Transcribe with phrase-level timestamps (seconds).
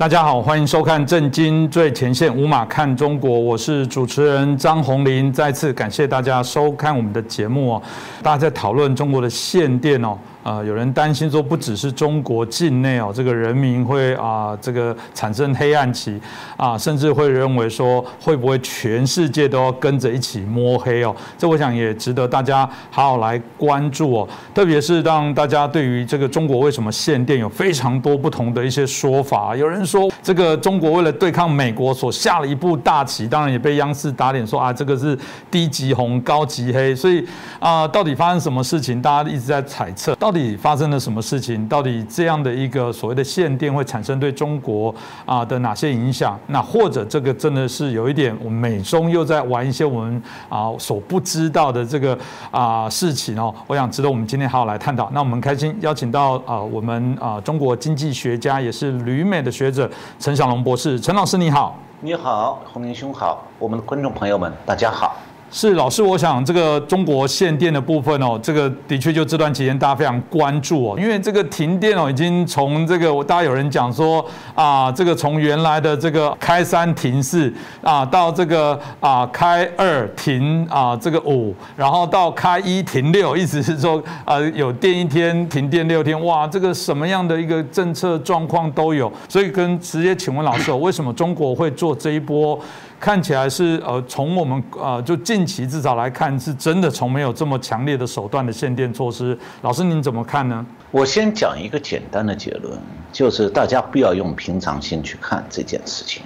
[0.00, 5.30] 大家好，欢迎收看《震惊最前线》，无马看中国，我是主持人张宏林。
[5.30, 7.82] 再次感谢大家收看我们的节目哦。
[8.22, 10.16] 大家在讨论中国的限电哦。
[10.42, 16.18] 啊，有人担心说，不只是中国境内哦，这个人民会啊，这个产生黑暗期
[16.56, 21.14] 啊，甚至会认为说，会不会全世界都要跟着一起摸黑哦？
[21.36, 24.28] 这我想也值得大家好好来关注哦。
[24.54, 29.54] 特别是让大家对于这个中国为什么限电有非常多不同的一些说法。
[29.54, 35.18] 有人说，这个中国为了对抗美国所下了一步大棋，当然也被央视打脸说啊，这个是
[35.50, 36.94] 低级红高级黑。
[36.94, 37.26] 所以
[37.58, 39.02] 啊，到底发生什么事情？
[39.02, 40.14] 大家一直在猜测。
[40.14, 41.66] 到到底发生了什么事情？
[41.66, 44.94] 到底这样的一个所谓的限电会产生对中国
[45.26, 46.38] 啊的哪些影响？
[46.46, 52.16] 那或者这个真的是有一点，我们美中又在玩一些我们啊所不知道的这个
[52.52, 53.52] 啊事情哦。
[53.66, 55.10] 我想值得我们今天好好来探讨。
[55.12, 61.00] 那我们开心邀请到啊我们啊中国经济学家也是旅美的学者陈小龙博士。
[61.00, 65.16] 陈老师你好，你好，洪明兄好，我们的观众朋友们大家好。
[65.52, 92.56] 是老师，我想这个中国限电的部分哦，这个的确就这段期间大家非常关注哦，因为这个停电哦，已经从这个大家有人讲说啊，这个从原来的这个开三停四啊，到这个啊开二停啊这个五，然后到开一停六，意思是说啊有电一天停电六天，哇，这个什么样的一个政策状况都有，所以跟直接请问老师，为什么中国会做这一波？
[93.00, 99.36] 看起来是呃，从我们呃就近期至少来看，是真的从没有这么强烈的手段的限电措施。
[99.62, 100.64] 老师您怎么看呢？
[100.90, 102.78] 我先讲一个简单的结论，
[103.10, 106.22] 就是大家不要用平常心去看这件事情，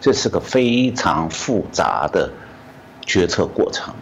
[0.00, 2.32] 这是个非常复杂的
[3.02, 3.94] 决策过程。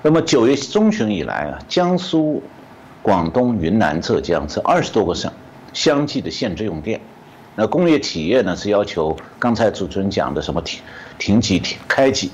[0.00, 2.42] 那么九月中旬以来啊，江苏、
[3.02, 5.30] 广东、云南、浙江这二十多个省
[5.74, 6.98] 相继的限制用电。
[7.54, 10.80] 那工业企业呢是要求刚才主持人讲的什么停
[11.18, 12.30] 停机停开机，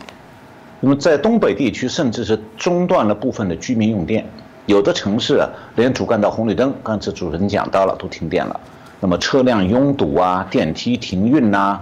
[0.81, 4.25] 那么在东北地区甚至是中断了部分的居民用电，
[4.67, 8.61] 有的城市啊连主干道红绿灯，刚才主持人讲到了都停电了，
[9.01, 11.81] 那么车辆拥堵啊，电梯停运呐，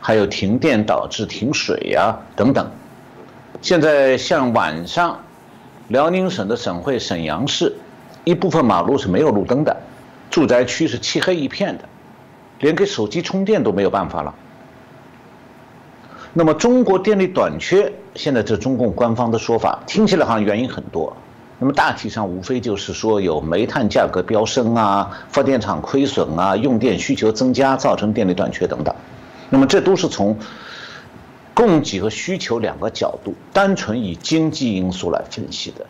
[0.00, 2.70] 还有停电导致停水呀等等。
[3.60, 5.18] 现在像晚上，
[5.88, 7.74] 辽宁省的省会沈阳市，
[8.24, 9.76] 一部分马路是没有路灯的，
[10.30, 11.84] 住宅区是漆黑一片的。
[12.60, 14.34] 连给手机充电都没有办法了。
[16.32, 21.16] 那么中国电力短缺，现在这中共官方的说法听起来好像原因很多。
[21.58, 28.94] 那么大体上无非就是说有煤炭价格飙升啊，发电厂亏损啊，用电需求增加造成电力短缺等等。
[29.50, 30.38] 那么这都是从
[31.54, 35.84] 供给和需求两个角度，单纯以经济因素来分析的。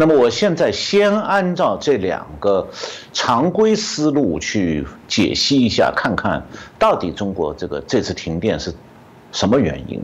[0.00, 2.68] 那么我现在先按照这两个
[3.12, 6.46] 常规思路去解析一下，看看
[6.78, 8.72] 到底中国这个这次停电是
[9.32, 10.00] 什么原因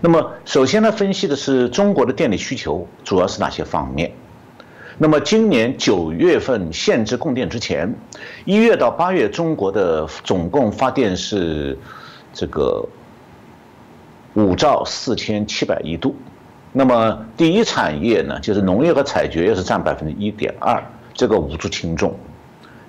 [0.00, 4.10] 那么首先呢，分析的是中国的电力需求主要是哪些方面？
[4.96, 7.94] 那么今年九月份限制供电之前，
[8.46, 11.78] 一月到八月中国的总共发电是
[12.32, 12.82] 这个
[14.32, 16.16] 五兆四千七百亿度。
[16.72, 22.14] 那么第一产业呢，就是农业和采掘业是占百分之一点二，这个无足轻重。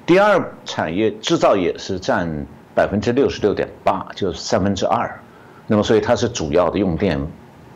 [0.05, 5.19] 第二产业制造业是占百分之六十六点八，就是三分之二。
[5.67, 7.19] 那么所以它是主要的用电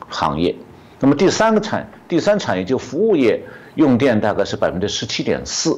[0.07, 0.55] 行业。
[0.99, 3.41] 那么第三个产第三产业就服务业
[3.75, 5.77] 用电大概是百分之十七点四，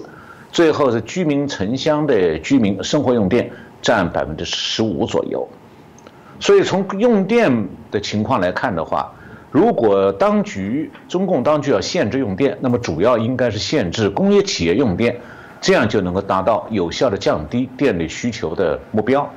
[0.52, 3.52] 最后是居民城乡的居民生活用电
[3.82, 5.48] 占百分之十五左右。
[6.40, 9.12] 所以从用电的情况来看的话，
[9.52, 15.20] 如果当局中共当局要限制用电，那么主要应该是限制工业企业用电，
[15.60, 19.28] 这样就能够达到有效的降低电力需求的目标。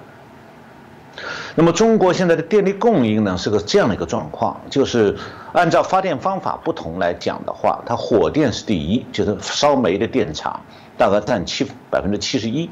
[1.55, 5.17] 那么中国现在的电力供应呢，是个这样的一个状况，就是
[5.53, 10.61] 按照发电方法不同来讲的话，它火电是第一，就是烧煤的电厂
[10.97, 12.71] 大概占七百分之七十一，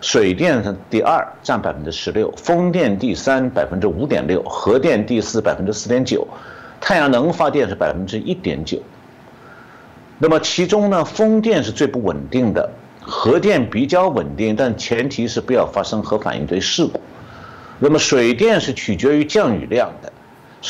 [0.00, 6.26] 水电是第二，占百分之十六，风电第三，百分之五点六，核电第四，百分之四点九。
[6.84, 8.82] 太阳能发电是百分之一点九，
[10.18, 12.70] 那么其中呢，风电是最不稳定的，
[13.00, 17.00] 核电比较稳定，但前提是不要发生核反应堆事故。
[17.78, 20.12] 那么水电是取决于降雨量的，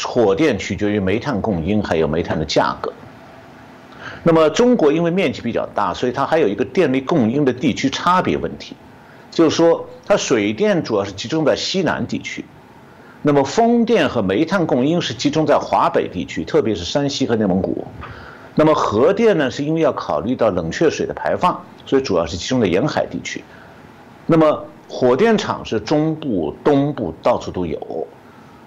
[0.05, 2.93] 火电取决于煤炭供应还有煤炭的价格。
[4.23, 8.77] 那么中国因为面积比较大，所以它还有一个电力供应的地区差别问题，
[9.31, 12.45] 就是说它水电主要是集中在西南地区。
[13.23, 17.87] 那么风电和煤炭供应是集中在华北地区，特别是山西和内蒙古。
[18.55, 23.43] 那么核电呢，是因为要考虑到冷却水的排放，所以主要是集中在沿海地区。
[24.27, 28.07] 那么火电厂是中部、东部到处都有，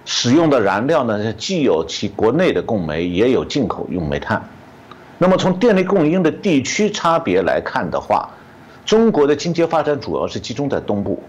[0.06, 4.42] 使用的燃料呢，既有其国内的供煤，也有进口用煤炭。
[5.18, 8.30] 那么从电力供应的地区差别来看的话，
[8.86, 11.22] 中国的经济发展主要是集中在东部，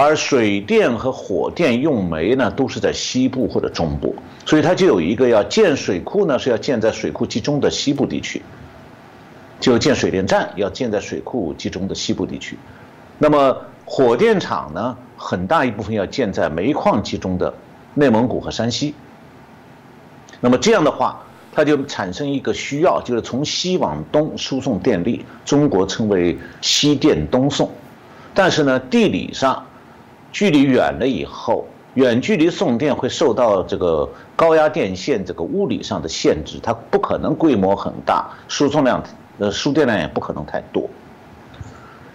[0.00, 4.14] 而水电和火电用煤呢，都是在西部或者中部，
[4.46, 8.40] 所以它就有一个要建水库呢，是要建在水库集中的西部地区，
[9.58, 12.56] 就建水电站要建在水库集中的西部地区，
[13.18, 13.56] 那么。
[13.90, 17.54] 火电厂呢，很大一部分要建在煤矿集中的
[17.94, 18.94] 内蒙古和山西。
[20.40, 21.24] 那么这样的话，
[21.54, 27.70] 它就产生一个需要，就是从西往东输送电力，中国称为西电东送。
[28.34, 29.64] 但是呢，地理上
[30.32, 39.02] 距离远了以后，远距离送电会受到这个高压电线这个物理上的限制，它不可能规模很大，输送量
[39.38, 40.88] 呃输电量也不可能太多。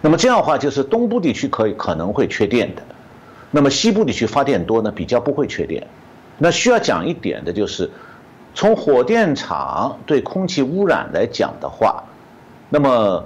[0.00, 2.82] 那么这样的话，就是东部地区可以可能会缺电的，
[3.50, 5.86] 那么西部地区发电多呢，比较不会缺电。
[6.38, 7.90] 那需要讲一点的就是，
[8.54, 12.04] 从火电厂对空气污染来讲的话，
[12.68, 13.24] 那么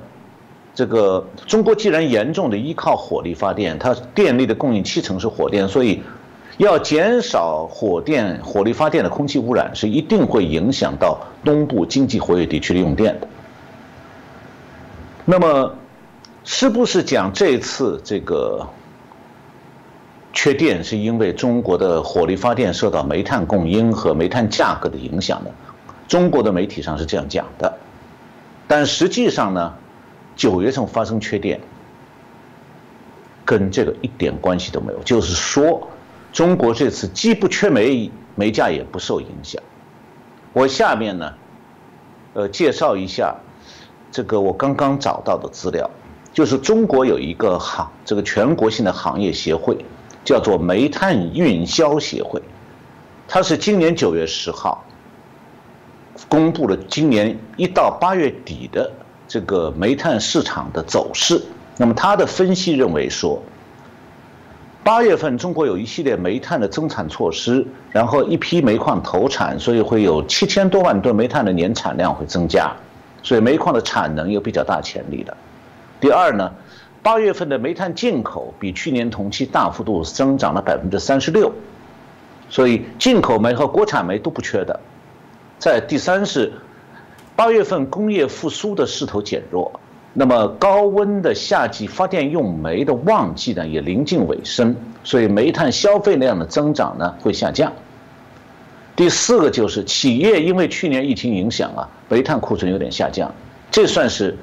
[0.78, 6.00] 这个中国既然严重的依靠火力发电，它电力的供应七成是火电，所以
[6.56, 13.26] 要减少火电火力发电的空气污染，是一定会影响到东部经济活跃地区的用电的。
[15.24, 15.74] 那么。
[16.44, 18.66] 是不是讲这次这个
[20.32, 25.50] 缺电是因为中国的火力发电受到煤炭供应和煤炭价格的影响呢？
[26.06, 27.74] 中国的媒体上是这样讲的，
[28.66, 29.74] 但实际上呢，
[30.38, 31.60] 九月份发生缺电，
[33.44, 34.98] 跟这个一点关系都没有。
[35.02, 35.86] 就是说，
[36.32, 39.60] 中国这次既不缺煤，煤价也不受影响。
[40.52, 41.34] 我下面呢，
[42.34, 43.36] 呃，介绍一下
[44.12, 45.90] 这个我刚刚找到的资料。
[46.32, 49.76] 就是中国有一个行，这个全国性的行业协会，
[50.24, 52.40] 叫做煤炭运销协会，
[53.26, 54.84] 它是今年九月十号
[56.28, 58.92] 公布了今年一到八月底的
[59.28, 61.40] 这个煤炭市场的走势。
[61.76, 63.40] 那么他的分析认为说，
[64.82, 72.72] 八月份中国有一系列煤炭的增产措施，然后一批煤矿投产，所以会有七千多万吨煤炭的年产量会增加，
[73.22, 75.36] 所以煤矿的产能有比较大潜力的。
[76.00, 76.50] 第二呢，
[77.02, 81.52] 八月份的煤炭进口比去年同期大幅度增长了百分之三十六，
[82.48, 84.80] 所以进口煤和国产煤都不缺的。
[85.58, 86.52] 在第三是，
[87.38, 89.70] 八月份工业复苏的势头减弱，
[90.12, 94.74] 那么高温的夏季发电用煤的旺季呢也临近尾声，
[95.04, 97.72] 所以煤炭消费量的增长呢会下降。
[98.96, 103.32] 第四个就是企业因为去年疫情影响啊，煤炭库存有点下降，
[103.70, 104.36] 这算是。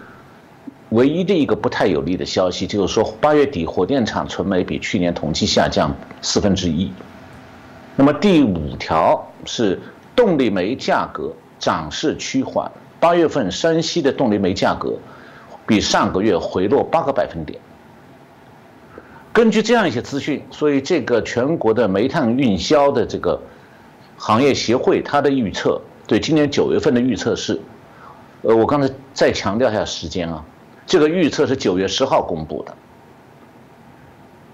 [0.92, 6.90] 唯一的一个不太有利的消息就是说，八月底火电厂存煤比去年同期下降四分之一。
[7.98, 9.82] 那么第五条是
[10.16, 12.72] 动力煤价格涨势趋缓，
[13.06, 14.98] 八月份山西的动力煤价格
[15.68, 17.60] 比上个月回落八个百分点。
[19.32, 23.40] 根据这样一些资讯，所以这个全国的煤炭运销的这个
[24.18, 27.62] 行业协会，它的预测对今年九月份的预测是，
[28.42, 30.44] 呃，我刚才再强调一下时间啊。
[30.88, 32.74] 这个预测是九月十号公布的。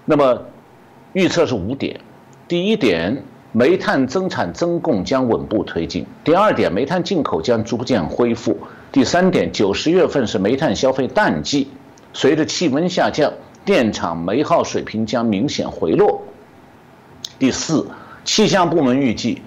[0.04, 0.42] 那么，
[1.14, 1.98] 预测是五点：
[2.46, 8.54] 第一点，煤炭增产增供将稳步推进；第二点，煤炭进口将逐渐恢复；
[8.90, 11.68] 第三点，九十月份是煤炭消费淡季，
[12.14, 13.30] 随着气温下降，
[13.64, 16.22] 电厂煤耗水平将明显回落；
[17.38, 17.86] 第四，
[18.24, 19.42] 气象部门预计，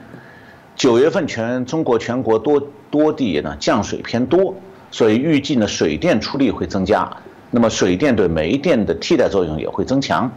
[0.76, 4.54] 九月份全中国全国多多地呢降水偏多。
[4.92, 7.12] 所以预计呢，水电出力会增加，
[7.52, 10.32] 那么水电对煤电的替代作用也会增强。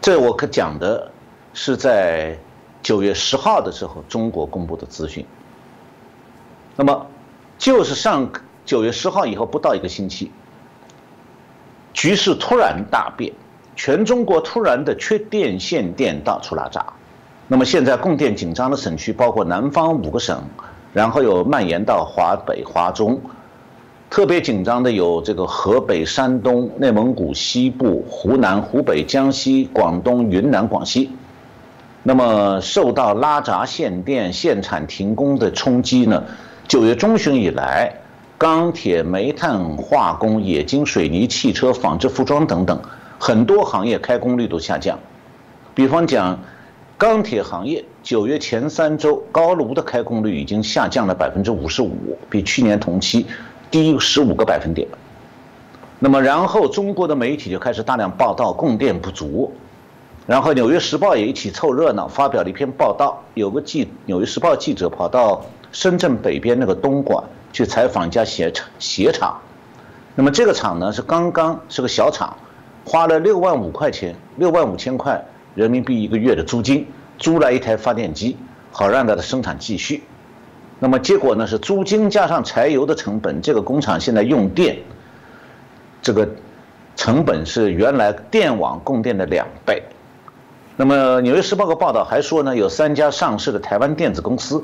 [0.00, 1.10] 这我可讲的
[1.58, 2.38] 是在
[2.82, 5.24] 九月十号的时候中国公布的资讯。
[6.76, 7.06] 那么
[7.56, 8.30] 就是上
[8.66, 10.30] 九月十号以后不到一个星期，
[11.94, 13.32] 局势突然大变，
[13.74, 16.92] 全中国突然的缺电线电到处拉闸。
[17.48, 20.44] 那么现在供电紧张的省区包括南方五个省。
[20.92, 23.20] 然后有蔓延到华北、华中，
[24.08, 31.10] 特别紧张的有这个河北、山东、内蒙古西部、湖南、湖北、江西、广东、云南、广西。
[32.08, 36.22] 那么受到拉闸限电、限产停工的冲击呢？
[36.68, 37.92] 九月中旬以来，
[38.38, 42.80] 钢铁、煤炭、化工、冶金、水泥、汽车、纺织、服装等等
[43.18, 44.96] 很多行业开工率都下降。
[45.74, 46.38] 比方讲。
[46.98, 53.26] 钢铁行业九月前三周高炉的开工率已经下降了百分之五十五，比去年同期
[53.70, 54.88] 低十五个百分点。
[55.98, 59.52] 那么然后中国的媒体就开始大量报道供电不足，
[60.26, 63.22] 然后《纽约时报》也一起凑热闹，发表了一篇报道。
[63.34, 69.38] 有个记《纽约时报》记者跑到深圳北边那个东莞去采访一家鞋厂，鞋厂。
[70.16, 72.36] 那么这个厂呢是刚刚是个小厂，
[72.84, 78.36] 花了六万五块钱，六万五千块人民币一个月的租金，租来一台发电机，
[78.72, 80.02] 好让它的生产继续。
[80.80, 84.76] 那么结果呢是租金加上柴油的成本，这个工厂现在用电。
[86.02, 86.28] 这个
[86.96, 89.82] 成本是原来电网供电的两倍。
[90.78, 94.62] 那么《纽约时报》的报道还说呢，有三家上市的台湾电子公司，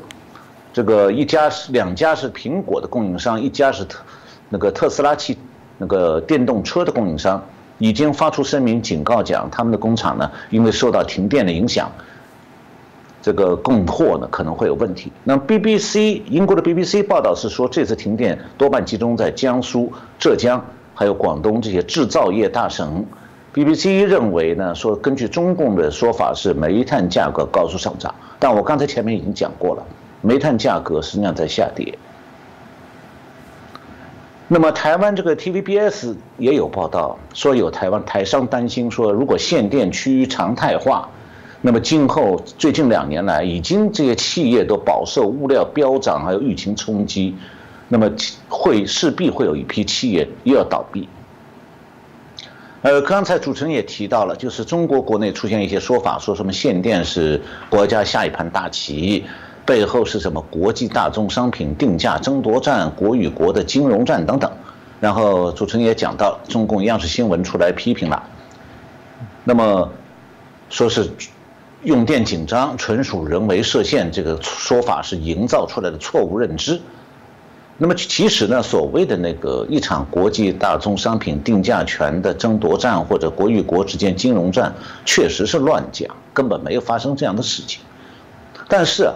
[0.70, 3.98] 这个一家是两家是苹果的供应商，一家是特
[4.50, 5.38] 那个特斯拉汽
[5.78, 7.42] 那个电动车的供应商，
[7.78, 11.90] 已经发出声明警告讲，他们的工厂呢，因为受到停电的影响，
[13.22, 15.10] 这个供货呢可能会有问题。
[15.24, 20.62] 那 BBC 英国的 BBC 报道是说，这次停电多半集中在江苏、浙江。
[20.94, 23.04] 还有广东这些制造业大省
[23.54, 29.84] ，BBC 认为呢，说根据中共的说法是煤炭价格高速上涨，但我刚才前面已经讲过了，
[30.20, 31.96] 煤炭价格实际上在下跌。
[34.48, 41.08] 那么台湾这个 TVBS 也有报道说，有台湾台商担心说，如果限电趋于常态化，
[41.62, 47.34] 那么今后最近两年来，已经这些企业都饱受物料飙涨还有疫情冲击。
[47.88, 48.10] 那么
[48.48, 51.08] 会势必会有一批企业又要倒闭。
[52.82, 59.24] 呃，刚才主持人也提到了，就是中国国内出现一些说法，说什么限电是国家下一盘大棋，
[59.64, 64.50] 背后是什么国际大宗商品定价争夺战、国与国的金融战等等。
[64.98, 68.20] 然后主持人也讲到，中共央视新闻出来批评了，
[69.44, 69.88] 那么
[70.68, 71.08] 说是
[71.84, 76.80] 用电紧张纯属人为设限，这个说法是营造出来的错误认知。
[77.82, 84.72] 那么其实呢，所谓的那个一场国际大宗商品定价权的争夺战，或者国与国之间金融战，
[85.04, 87.82] 确实是乱讲，根本没有发生这样的事情。
[88.68, 89.10] 但是。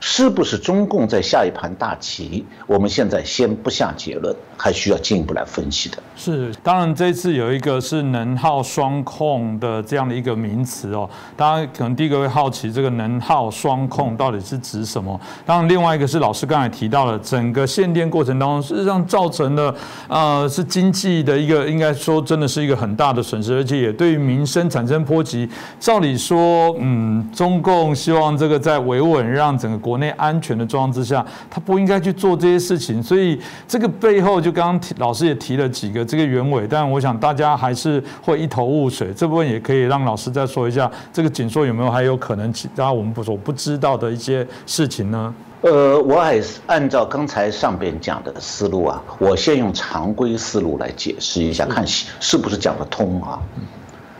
[0.00, 2.44] 是不是中共在下一盘大棋？
[2.66, 5.98] 我们现在先不下结论，还需要进一步来分析的。
[6.16, 11.08] 是，当然这次有一个是能耗双控的这样的一个名词哦。
[11.36, 15.20] 大家可能第一个会好奇，这个能耗双控到底是指什么？
[15.44, 19.74] 当然，另外一个是老师刚才提到了，整个限电过程当中，事实上造成了
[20.06, 25.48] 呃是经济的一个应该说真的是一个很大的损失，而且也对于民生产生波及。
[25.80, 29.87] 照理说，嗯，中共希望这个在维稳，让整个。
[29.88, 39.14] 国内安全的状况之下，他不应该去做这些事情，所以这个背后就刚刚提老师也提了几个这个原委，但我想大家还是会一头雾水。
[39.16, 45.34] 这部分也可以让老师再说一下，这个紧缩有没有还有可能其他我们不所不知道的一些事情呢？
[45.62, 53.40] 呃，我还是按照刚才上边讲的思路啊，我先用常规思路来解释一下，看是不是讲得通啊。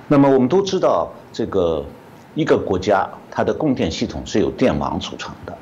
[0.06, 1.84] 那么我们都知道这个。
[2.35, 5.56] 一个国家它的供电系统是由电网组成的，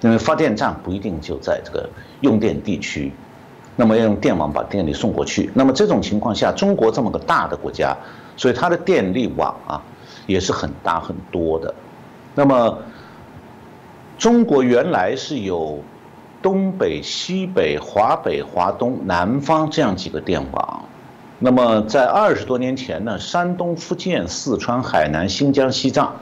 [0.00, 1.88] 因为发电站不一定就在这个
[2.20, 3.12] 用电地区，
[3.74, 5.50] 那么要用电网把电力送过去。
[5.54, 7.96] 那么这种情况下，中国这么个大的国家，
[8.36, 9.82] 所以它的电力网啊
[10.26, 11.74] 也是很大很多的。
[12.34, 12.78] 那么
[14.16, 15.82] 中国原来是有
[16.42, 20.84] 东北、西北、华北、华东、南方这样几个电网。
[21.44, 26.16] 那么在二十多年前呢，山东、福建、四川、海南、新疆、西藏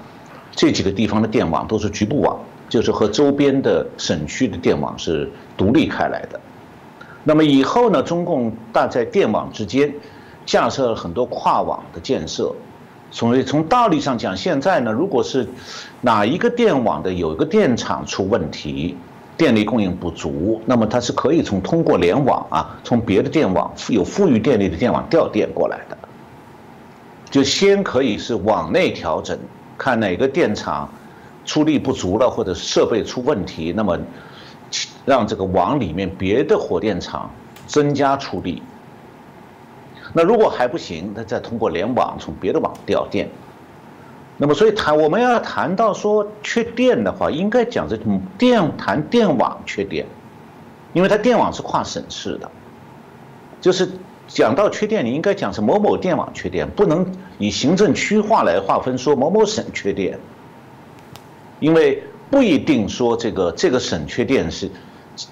[0.50, 2.36] 这几个地方的电网都是局部网，
[2.68, 6.40] 就是和周边的省区的电网是独立开来的。
[7.22, 9.94] 那么以后呢，中共大在电网之间
[10.44, 12.52] 架设了很多跨网的建设，
[13.12, 15.46] 所以从道理上讲，现在呢，如果是
[16.00, 18.96] 哪一个电网的有一个电厂出问题。
[19.42, 25.98] 电力供应不足，那么它是可以从通过联网啊，从别的电网有富裕电力的电网调电过来的。
[27.28, 29.36] 就先可以是网内调整，
[29.76, 30.88] 看哪个电厂
[31.44, 33.98] 出力不足了，或者设备出问题，那么
[35.04, 37.28] 让这个网里面别的火电厂
[37.66, 38.62] 增加出力。
[40.12, 43.28] 那如果还不行，那再通过联网从别的网调电。
[44.38, 50.04] 那么，所以谈我们要谈到说缺电的话，应该讲这种电谈电网缺电，
[50.94, 52.50] 因为它电网是跨省市的，
[53.60, 53.88] 就是
[54.26, 57.06] 讲到缺电，你应该讲是某某电网缺电，不能
[57.38, 60.18] 以行政区划来划分说某某省缺电，
[61.60, 64.68] 因为不一定说这个这个省缺电是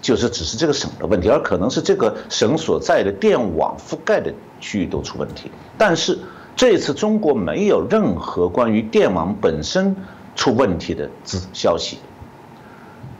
[0.00, 6.16] 就是只是这个省的问题，而可能是这个省所在的电网覆盖的区域都出问题，但是。
[6.60, 9.96] 这次中国没有任何关于电网本身
[10.36, 12.00] 出问题的资消息。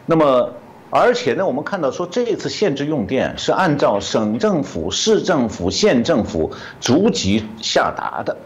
[0.04, 0.52] 那么，
[0.90, 6.50] 而且呢，我们看到说这次限制用电是按照省政府、市政府、县政府
[6.82, 8.36] 逐级下达的，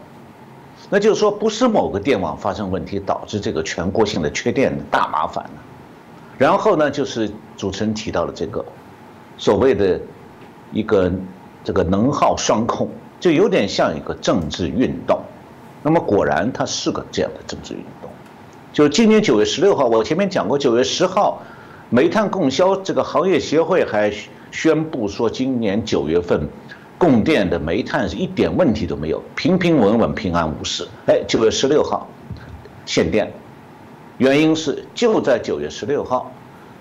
[0.89, 5.51] 那就是说不是某个电网发生问题导致这个全国性的缺电的大麻烦了。
[6.37, 8.63] 然后呢，就是主持人提到了这个
[9.37, 9.99] 所谓的
[10.71, 11.11] 一个
[11.65, 15.19] 这个能耗双控，就有点像一个政治运动。
[15.83, 18.09] 那么果然它是个这样的政治运动。
[18.73, 21.41] 就今年九月十六号，我前面讲过，九月十号。
[21.91, 24.11] 煤炭供销这个行业协会还
[24.49, 26.49] 宣布说，今年九月份
[26.97, 30.87] 供电的煤炭是一点问题都没有，平平稳稳、平安无事。
[31.05, 32.07] 哎，九月十六号
[32.87, 33.31] 限电，
[34.17, 36.31] 原因是就在九月十六号，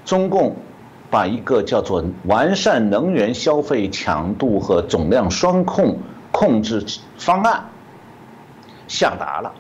[0.07, 0.57] 中共
[1.11, 5.99] 把一个叫做完善能源消费强度和总量双控
[6.35, 6.85] 控制
[7.17, 7.65] 方案
[8.89, 9.55] 下达了。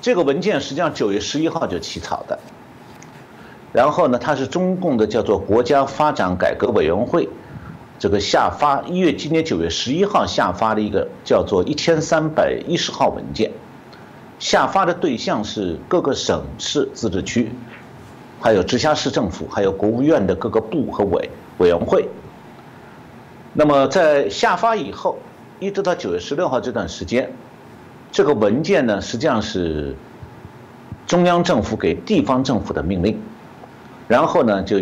[0.00, 2.38] 这个文件实际上九月十一号就起草的。
[3.72, 7.28] 然后呢，它是中共的叫做国家发展改革委员会，
[7.98, 13.50] 这个下发一月今年九月十一号下发的一个叫做一千三百一十号文件，
[14.38, 17.52] 下发的对象是各个省市自治区，
[18.40, 21.28] 还有直辖市政府，还有国务院的各个部和委
[21.58, 22.08] 委员会。
[23.52, 25.18] 那么在下发以后，
[25.60, 27.30] 一直到九月十六号这段时间，
[28.10, 29.94] 这个文件呢实际上是
[31.06, 33.20] 中央政府给地方政府的命令。
[34.08, 34.80] 然后呢，就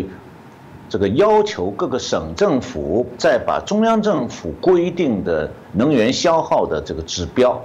[0.87, 7.61] 这个要求各个省政府再把中央政府规定的能源消耗的这个指标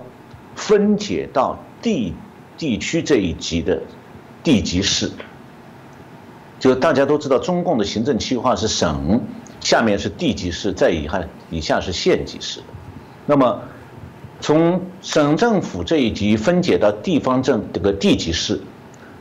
[0.57, 2.13] 分解到地
[2.59, 3.81] 地区这一级的
[4.43, 5.11] 地级市。
[6.59, 9.21] 就大家都知道，中共的行政区划是省，
[9.61, 12.61] 下面是地级市，再以下以下是县级市。
[13.27, 13.61] 那么
[14.41, 18.61] 从省政府这一级分解到地方政这个地级市。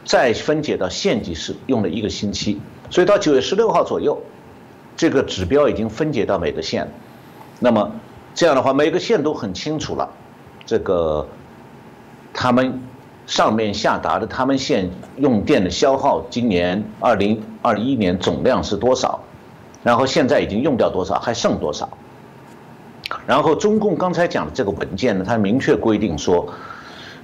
[0.06, 4.22] 再分解到县级市用了一个星期，所以到九月十六号左右，
[4.98, 6.92] 这个指标已经分解到每个县。
[7.62, 7.90] 那么
[8.36, 10.10] 这样的话，每个县都很清楚了，
[10.66, 11.26] 这个
[12.34, 12.82] 他们
[13.26, 19.24] 上面下达的他们县用电的消耗，今年二零二一年总量是多少，
[19.84, 21.88] 然后现在已经用掉多少，还剩多少。
[23.26, 26.48] 然后中共刚才讲的这个文件呢，它明确规定说。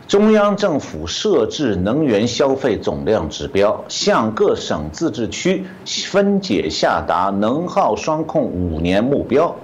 [0.08, 9.56] 中央政府设置能源消费总量指标，向各省自治区分解下达能耗双控五年目标，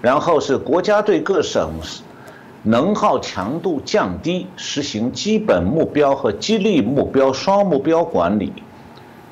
[0.00, 1.72] 然后是国家对各省
[2.62, 8.52] 能耗强度降低实行基本目标和激励目标双目标管理。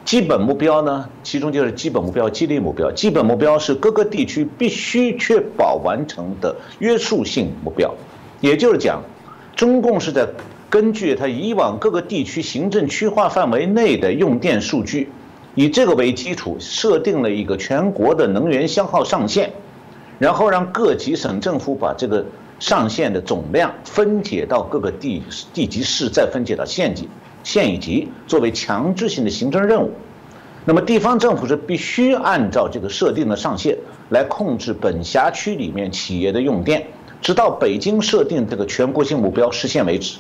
[0.05, 2.91] 基本目标呢，其中就是基本目标、激励目标。
[2.93, 7.95] 基本目标是各个地区必须确保完成的约束性目标，
[8.41, 9.03] 也就是讲。
[9.55, 10.27] 中共是在
[10.71, 15.11] 根据它以往各个地区行政区划范围内的用电数据，
[15.55, 19.53] 以这个为基础设定了一个全国的能源消耗上限，
[20.19, 22.25] 然后让各级省政府把这个
[22.59, 27.09] 上限的总量分解到各个地地级市，再分解到县级、
[27.43, 29.93] 县一级，作为强制性的行政任务。
[30.65, 33.77] 那么地方政府是必须按照这个设定的上限
[34.11, 36.87] 来控制本辖区里面企业的用电。
[37.21, 40.19] 直到北京设定这个全国性目标实现为止，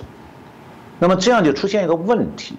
[1.00, 2.54] 那么这样就出现一个问题：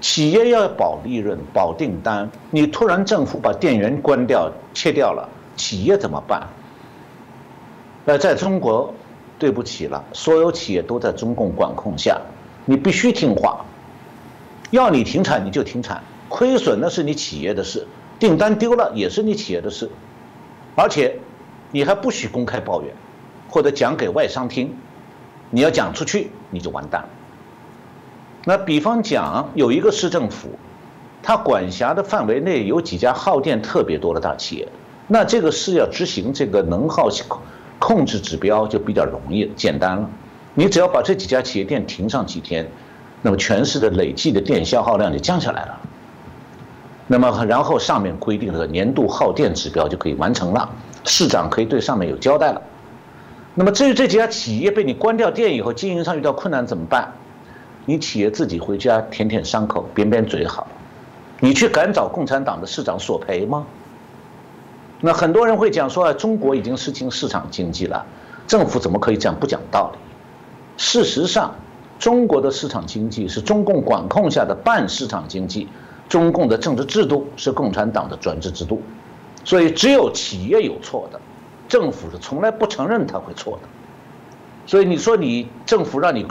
[0.00, 6.48] 企业要保利润、保订单，你突然政府把电源关掉、切掉了，企业怎么办？
[8.06, 8.94] 那在中国，
[9.38, 12.18] 对不起了，所有企业都在中共管控下，
[12.64, 13.64] 你必须听话，
[14.70, 17.86] 要你停产你就停产，亏损那是你企业的事，
[18.18, 19.90] 订单丢了也是你企业的事，
[20.74, 21.18] 而且。
[21.72, 22.94] 你还不许公开抱怨，
[23.48, 24.76] 或者讲给外商听，
[25.50, 27.08] 你要讲出去你就完蛋了。
[28.44, 30.50] 那比方讲，有一个市政府，
[31.20, 34.68] 它管辖的范围内有几家耗电特别多的大企业，
[35.08, 37.08] 那这个市要执行这个能耗
[37.80, 40.08] 控制指标就比较容易简单了。
[40.54, 42.68] 你只要把这几家企业店停上几天，
[43.22, 45.80] 那么全市的累计的电消耗量就降下来了。
[47.06, 50.70] 那么然后上面规定的年度耗电指标就可以完成了。
[51.04, 52.62] 市长可以对上面有交代了。
[53.54, 57.12] 那么至于这几家企业被你关掉电以后，经营上遇到困难怎么办？
[57.84, 60.66] 你企业自己回家舔舔伤口，扁扁嘴好。
[61.40, 63.66] 你去敢找共产党的市长索赔吗？
[65.00, 68.06] 那很多人会讲说啊，中国已经实行市场经济了，
[68.46, 69.98] 政府怎么可以这样不讲道理？
[70.76, 71.54] 事实上，
[71.98, 75.68] 中国的市场经济是中共管控下的半市场经济，
[76.08, 78.82] 中共的政治制度是共产党的专制制度。
[79.44, 81.20] 所以，只有企业有错的，
[81.68, 83.68] 政府是从来不承认他会错的。
[84.66, 86.26] 所以，你说你政府让你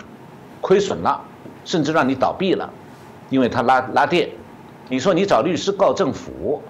[0.61, 1.21] 亏损了，
[1.63, 2.69] 甚至让你倒闭了，
[3.29, 4.29] 因为他拉拉电，
[4.89, 6.61] 你说你找律师告政府，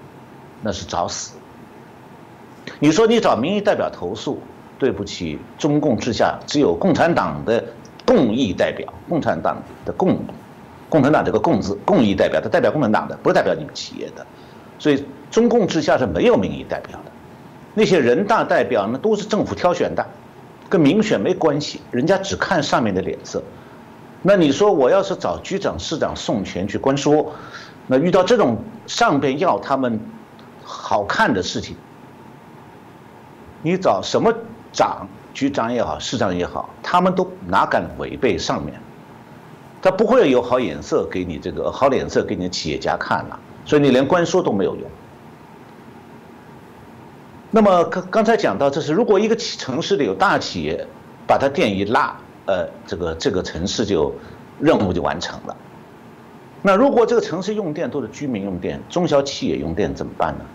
[0.62, 1.34] 那是找死。
[2.80, 4.40] 你说你找民意代表投诉，
[4.80, 7.64] 对不起，中共之下只有共产党的
[8.06, 10.20] 共益代表，共产党的共，
[10.90, 14.26] 共产党这个共字，共益代表，它代表共产党的，不是代表你们企业的，
[14.78, 17.12] 所以中共之下是没有民意代表的，
[17.74, 20.06] 那些人大代表呢都是政府挑选的，
[20.70, 23.42] 跟民选没关系，人家只看上面的脸色。
[24.22, 27.34] 那你说我要是找局长、市长送钱去官说，
[27.88, 28.58] 那遇到这种
[28.88, 30.00] 上边要他们
[30.64, 31.76] 好看的事情，
[33.62, 34.34] 你找什么
[34.74, 38.78] 长、局长也好、市长也好，他们都哪敢违背上面？
[39.82, 44.84] 他不会有好眼色给你这个好脸色给你的企业家看了，所以你连关说都没有用。
[47.52, 50.88] 那么刚刚才讲到，这是如果一个城市里有大企业，
[51.28, 52.16] 把它电一拉。
[52.46, 54.14] 呃，这个这个城市就
[54.60, 55.56] 任务就完成了。
[56.62, 60.46] 那如果这个城市用电都是居民用电，中小企业用电怎么办呢？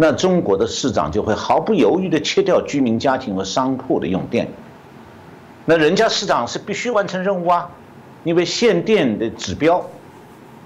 [0.00, 4.48] 那中国的市长就会毫不犹豫地切掉居民家庭和商铺的用电。
[5.66, 7.70] 那人家市长是必须完成任务啊，
[8.24, 9.84] 因为限电的指标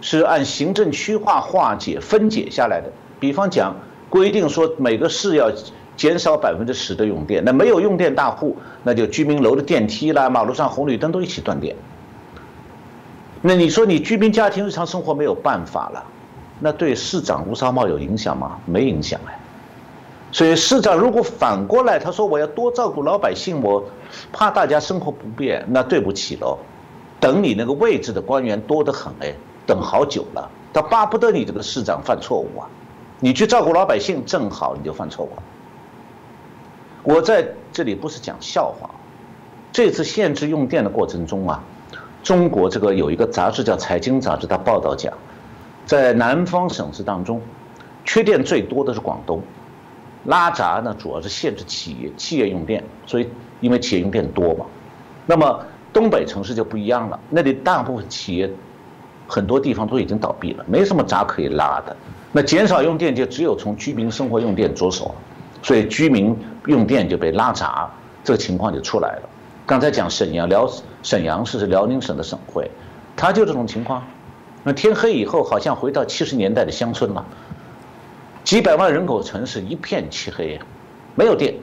[0.00, 2.92] 是按行政区划化解分解下来的。
[3.18, 3.74] 比方讲，
[4.08, 5.50] 规定说每个市要。
[5.96, 11.76] 减少百分之十的用电，那没有用电大户，那就居民楼的电梯啦、马路上红绿灯都一起断电。
[13.40, 16.04] 那你说你居民家庭日常生活没有办法了，
[16.60, 18.58] 那对市长乌纱帽有影响吗？
[18.66, 19.38] 没影响哎。
[20.32, 23.84] 所以市长如果反过来他说我要多照顾老百姓，我
[24.32, 26.58] 怕大家生活不便，那对不起喽，
[27.20, 29.32] 等你那个位置的官员多得很哎，
[29.64, 32.66] 等好久了，他巴不得你这个市长犯错误啊，
[33.20, 35.42] 你去照顾老百姓正好你就犯错误了。
[37.04, 38.90] 我在这里不是讲笑话，
[39.70, 41.62] 这次限制用电的过程中啊，
[42.24, 45.12] 中国这个有一个杂志叫《财经杂志》，它报道讲，
[45.86, 47.40] 在南方省市当中，
[48.04, 49.42] 缺电最多的是广东，
[50.24, 53.28] 拉闸呢主要是限制企业企业用电，所以
[53.60, 54.66] 因为企业用电多嘛，
[55.26, 58.50] 那么东北城市就不一样了，那里大部分企业
[59.26, 61.96] 很多地方都已经倒闭了，没什么闸可以拉的，
[62.32, 65.14] 那减少用电就只有从居民生活用电着手了。
[65.62, 67.90] 所以居民用电就被拉闸，
[68.22, 69.28] 这个情况就出来了。
[69.64, 70.70] 刚才讲沈阳辽
[71.02, 72.70] 沈阳市是辽宁省的省会，
[73.16, 74.02] 它就这种情况。
[74.64, 77.24] 那天黑以后，好像回到七十年代的乡村了。
[78.42, 80.58] 几百万人口城市一片漆黑，
[81.14, 81.54] 没有电。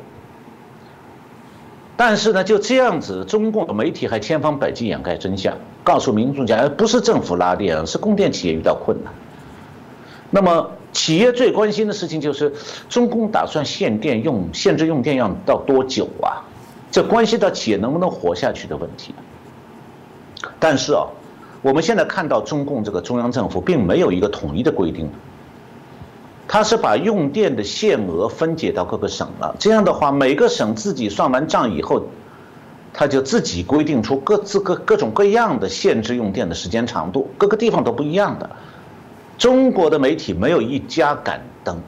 [1.98, 9.14] 但是呢，就这样子，中共的媒体还千方百计掩盖真相，告诉民众讲，不是政府拉电，是供电企业遇到困难。
[10.30, 10.72] 那么。
[10.94, 12.54] 企业最关心的事情就是，
[12.90, 16.44] 中共打算限电用限制用电要到多久啊？
[16.92, 19.16] 这关系到企业能不能活下去的问题。
[20.60, 21.08] 但是啊，
[21.62, 25.10] 我们现在看到中共这个中央政府并没有一个统一的规定，
[26.48, 29.56] 它是把用电的限额分解到各个省了。
[29.60, 32.04] 这样的话，每个省自己算完账以后，
[32.94, 38.50] 他就自己规定出各自各各种各样的限制用电的时间长度，各个地方都不一样的。
[39.38, 41.80] 中国的媒体没有一家敢登，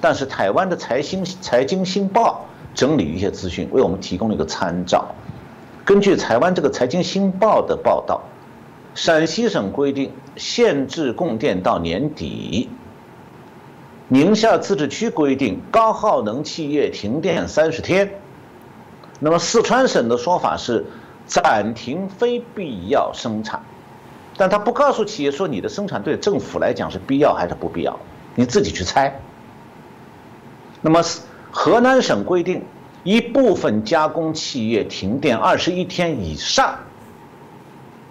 [0.00, 5.06] 但是台湾的财新财经新报整理一些资讯，为我们提供了一个参照。
[5.84, 8.22] 根据台湾这个财经新报的报道，
[8.94, 12.68] 陕西省规定限制供电到年底，
[14.08, 18.20] 宁夏自治区规定高耗能企业停电三十天，
[19.18, 20.84] 那么四川省的说法是
[21.26, 23.62] 暂停非必要生产。
[24.36, 27.98] 但他不告诉企业说你的生产对政府来讲是必要还是不必要，
[28.34, 29.20] 你自己去猜。
[30.80, 31.02] 那么
[31.50, 32.62] 河南省规定，
[33.04, 36.78] 一部分加工企业停电二十一天以上，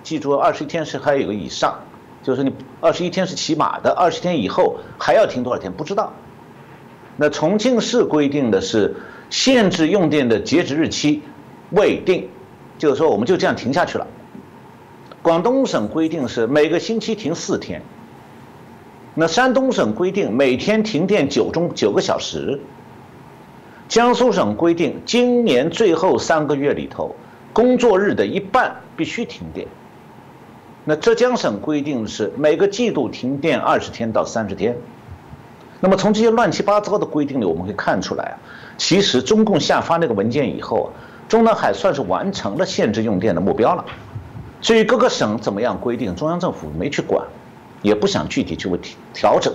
[0.04, 1.80] 记住二十一天是还有个以上，
[2.24, 6.14] 就是你二十一天是起码的，二十天以后还要停多少天不知道。
[7.18, 8.96] 那重庆市规定的是
[9.30, 11.22] 限制用电的截止日期
[11.72, 12.30] 未定，
[12.78, 14.08] 就是说我们就这样停下去了。
[15.22, 17.84] 广东省规定是每个星期停四天，
[19.14, 22.60] 那山东省规定每天停电九钟九个小时，
[23.88, 27.16] 江苏省规定今年最后三个月里头，
[27.54, 29.68] 工作日的一半必须停电。
[30.84, 34.76] 那浙江省规定是每个季度停电二十天到三十天。
[35.80, 38.36] 那么从这些乱七八糟的规定里，我们可以看出来啊，
[38.78, 40.90] 其实中共下发那个文件以后啊，
[41.28, 43.86] 中南海算是完成了限制用电的目标了。
[44.60, 47.26] 至于各个省怎么样规定，中央政府没去管，
[47.82, 48.80] 也不想具体去调
[49.14, 49.54] 调整。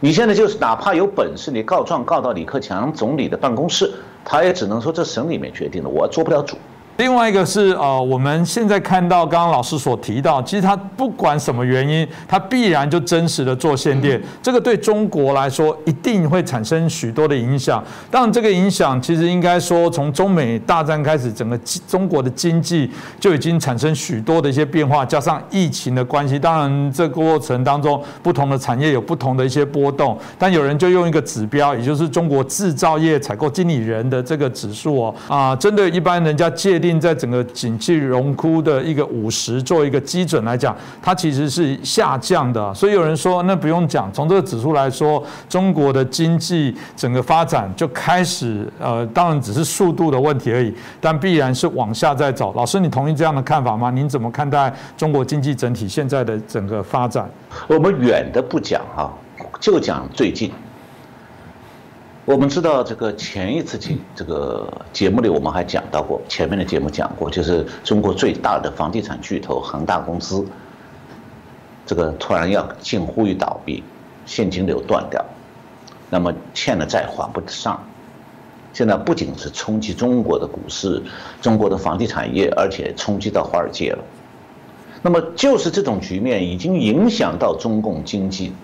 [0.00, 3.92] 你现在就是哪怕有本事，你告状告到李克强总理的办公室，
[4.24, 6.56] 他也只能说这省里面决定的，我做不了主。
[6.96, 17.82] 另外一个是呃，我们现在看到刚刚老师所提到，其实它不管什么原因，它必然就真实的做限电，这个对中国来说一定会产生许多的影响。
[18.12, 30.16] 当然，这个影响其实应该说从中美大战开始，整个中国的经济就已经产生许多的一些变化，加上疫情的关系，当然这个过程当中不同的产业有不同的一些波动。
[30.38, 36.83] 但有人就用一个指标，也就是中国制造业采购经理人的这个指数哦，啊，针对一般人家界。
[36.84, 42.74] 定在整个景气荣枯的一个五十做一个基准来讲，它其实是下降的。
[42.74, 52.52] 所以有人说，那不用讲，从这个指数来说，中国的经济整个发展就开始，呃，当然只是速度的问题而已，但必然是往下在走。
[52.54, 53.90] 老师，你同意这样的看法吗？
[53.90, 57.26] 您怎么看待中国经济整体现在的整个发展？
[57.66, 59.08] 我们远的不讲啊，
[59.58, 60.52] 就讲最近。
[62.26, 70.42] 我们知道这个前一次节这个节目里，我们还讲到过，前面的节目讲过，就是中国最大的房地产巨头恒大公司，
[71.84, 73.84] 这个突然要近乎于倒闭，
[74.24, 75.22] 现金流断掉，
[76.08, 77.78] 那么欠的债还不上，
[78.72, 81.02] 现在不仅是冲击中国的股市、
[81.42, 83.98] 中国的房地产业，而且冲击到华尔街了。
[85.02, 88.54] 那么就是这种局面已经影响到中共经济。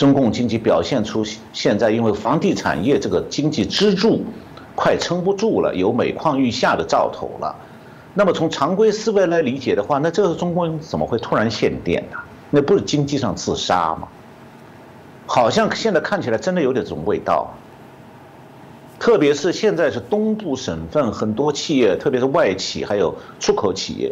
[0.00, 4.24] 中共经济表现出现在因为房地产业这个经济支柱
[4.74, 7.54] 快撑不住了，有每况愈下的兆头了。
[8.14, 12.16] 那么从常规思维来理解的话，那这个中共怎么会突然限电呢？
[12.48, 14.08] 那不是经济上自杀吗？
[15.26, 17.52] 好像现在看起来真的有点这种味道。
[18.98, 24.10] 特别是现在是东部省份很多企业，特别是外企还有出口企业。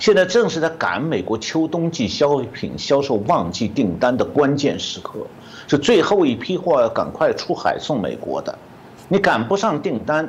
[0.00, 5.26] 现在正是在赶美国秋冬季消费品销售旺季订单的关键时刻，
[5.68, 8.58] 是最后一批货要赶快出海送美国的，
[9.08, 10.26] 你赶不上订单，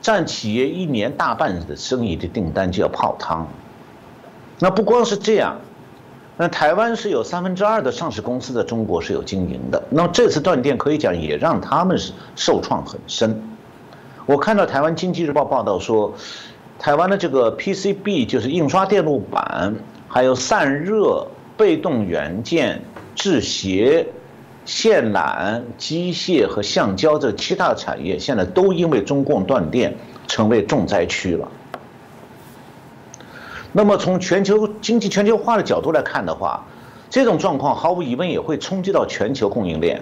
[0.00, 3.44] 占企业一年大半的生意的订单就要泡汤。
[4.60, 5.56] 那不光是这样，
[6.36, 13.42] 那台湾是有三分之二的上市公司在中国是有经营的，那么这次断电可以讲也让他们是受创很深。
[14.26, 16.14] 我看到台湾经济日报报道说。
[16.78, 19.74] 台湾的这个 PCB 就是印刷电路板，
[20.06, 22.80] 还有散热、被动元件、
[23.16, 24.06] 制鞋、
[24.64, 29.96] 线缆、机械和橡胶这其他产业，现在都因为中共断电
[30.28, 31.48] 成为重灾区了。
[33.72, 36.64] 那么从全球经济全球化的角度来看的话，
[37.10, 40.00] 这种状况毫无疑问也会冲击到全球供应链。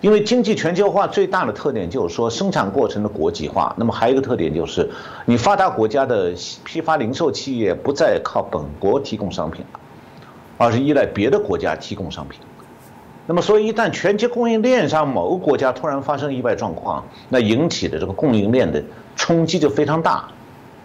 [0.00, 4.88] 因为经济全球化最大的特点就是说生产过程的国际化，那么还有一个特点就是，
[5.26, 6.32] 你发达国家的
[6.64, 9.80] 批发零售企业不再靠本国提供商品了，
[10.56, 12.40] 而是依赖别的国家提供商品。
[13.26, 18.82] 那么，所以一旦全球供应链上某个国家突然发生意外状况，那引起的这个供应链的
[19.14, 20.24] 冲击就非常大。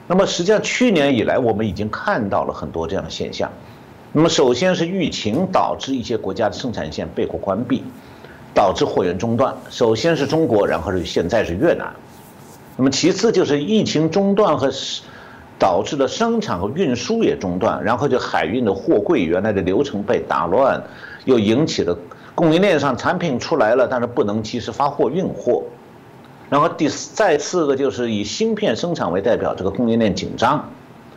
[0.07, 3.49] 那么，实际上去年以来，我们已经看到了很多这样的现象。
[4.11, 7.81] 那么，首先是疫情导致一些国家的生产线被迫关闭。
[8.55, 11.93] 导致货源中断，首先是中国，然后是现在是越南，
[12.77, 14.71] 那么其次就是疫情中断和
[15.59, 20.81] 导致的生产和运输也中断，然后就海运的货柜原来的流程被打乱，
[21.25, 21.97] 又引起了
[22.33, 25.61] 供应链上产品出来了，但是不能及时发货运货，
[26.49, 30.69] 然后第再次个就是以芯片生产为代表，这个供应链紧张，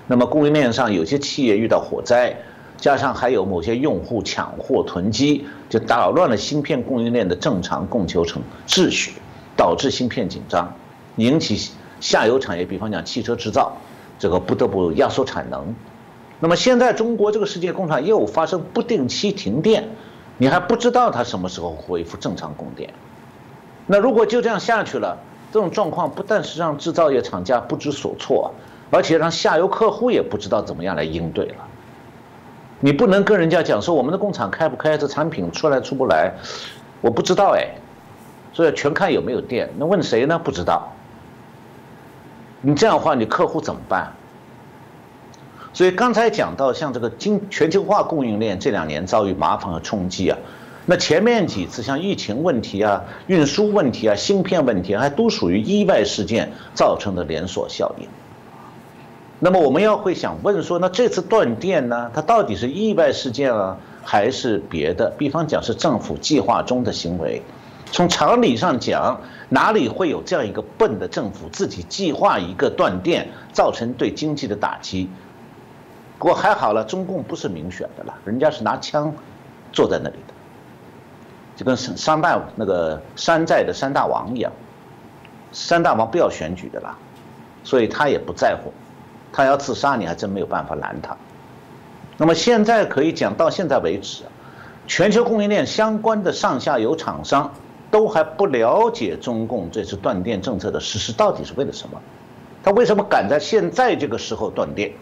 [0.08, 2.36] 那么供应链上有些企业遇到火灾。
[2.78, 9.14] 加上还有某些用户抢货囤积，就打乱了芯片供应链的正常供求程秩序，
[9.56, 10.72] 导致芯片紧张，
[11.16, 13.76] 引起下游产业，比方讲汽车制造，
[14.18, 15.74] 这个不得不压缩产能。
[16.38, 19.88] 那么现在中国这个世界工厂又发生不定期停电，
[20.36, 22.94] 你还不知道它什么时候恢复正常供电。
[23.88, 25.18] 那如果就这样下去了，
[25.50, 28.54] 这种状况不但是让制造业厂家不知所措，
[28.90, 31.67] 而且让下游客户也不知道怎么样来应对了。
[32.80, 36.32] 你不能跟人家讲说我们的工厂开不开，这产品出来出不来，
[37.00, 37.66] 我不知道哎，
[38.52, 39.68] 所以全看有没有电。
[39.78, 40.38] 那问谁呢？
[40.38, 40.92] 不知道。
[42.60, 44.12] 你这样的话，你客户怎么办？
[45.72, 50.38] 所以刚才讲到像这个经全球化供应链这两年遭遇麻烦和冲击啊，
[50.86, 58.08] 那前面几次像疫情问题啊、运输问题啊、芯片问题，还都属于意外事件造成的连锁效应。
[59.40, 65.10] 那么我们要会想问说，那这次断电呢，它到底是意外事件啊，还是别的？
[65.16, 67.40] 比方讲是政府计划中的行为。
[67.92, 75.08] 从常理上讲，哪里会有这样一个笨的政府自己计划一个断电，造成对经济的打击？
[76.18, 79.14] 不过还好了，中共不是民选的了，人家是拿枪
[79.72, 80.34] 坐在那里的，
[81.54, 84.52] 就跟山山大那个山寨的山大王一样，
[85.52, 86.98] 山大王不要选举的啦。
[87.62, 88.72] 所以他也不在乎。
[89.32, 91.16] 他要自杀，你还真没有办法拦他。
[92.16, 94.24] 那么现在可以讲，到现在为止，
[94.86, 97.52] 全球供应链相关的上下游厂商
[97.90, 102.00] 都还不了解中共这次断电政策的实施到底是为了什么，
[102.62, 104.92] 他为什么赶在现在这个时候断电？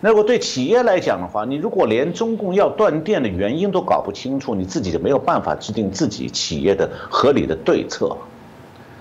[0.00, 8.16] 那如果对企业来讲的话，你如果连中共要断电的原因都搞不清楚，你自己就没有办法制定自己企业的合理的对策。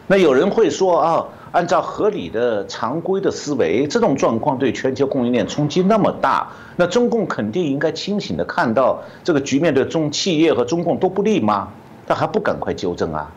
[0.07, 11.69] 那有人会说啊，按照合理的常规的思维，这种状况对全球供应链冲击那么大，那中共肯定应该清醒的看到这个局面对中企业和中共都不利吗？
[12.05, 13.31] 他还不赶快纠正啊？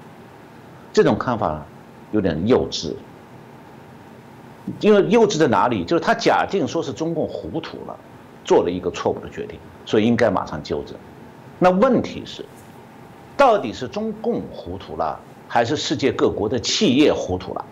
[0.92, 1.64] 这种看法
[2.12, 2.92] 有点幼稚。
[4.80, 5.84] 因为幼稚在哪里？
[5.84, 7.96] 就是他假定说是中共糊涂了，
[8.44, 10.94] 做了一个错误的决定，所以应该马上纠正。
[11.58, 12.44] 那问题是，
[13.36, 15.18] 到底是中共糊涂了，
[15.48, 17.64] 还是世界各国的企业糊涂了？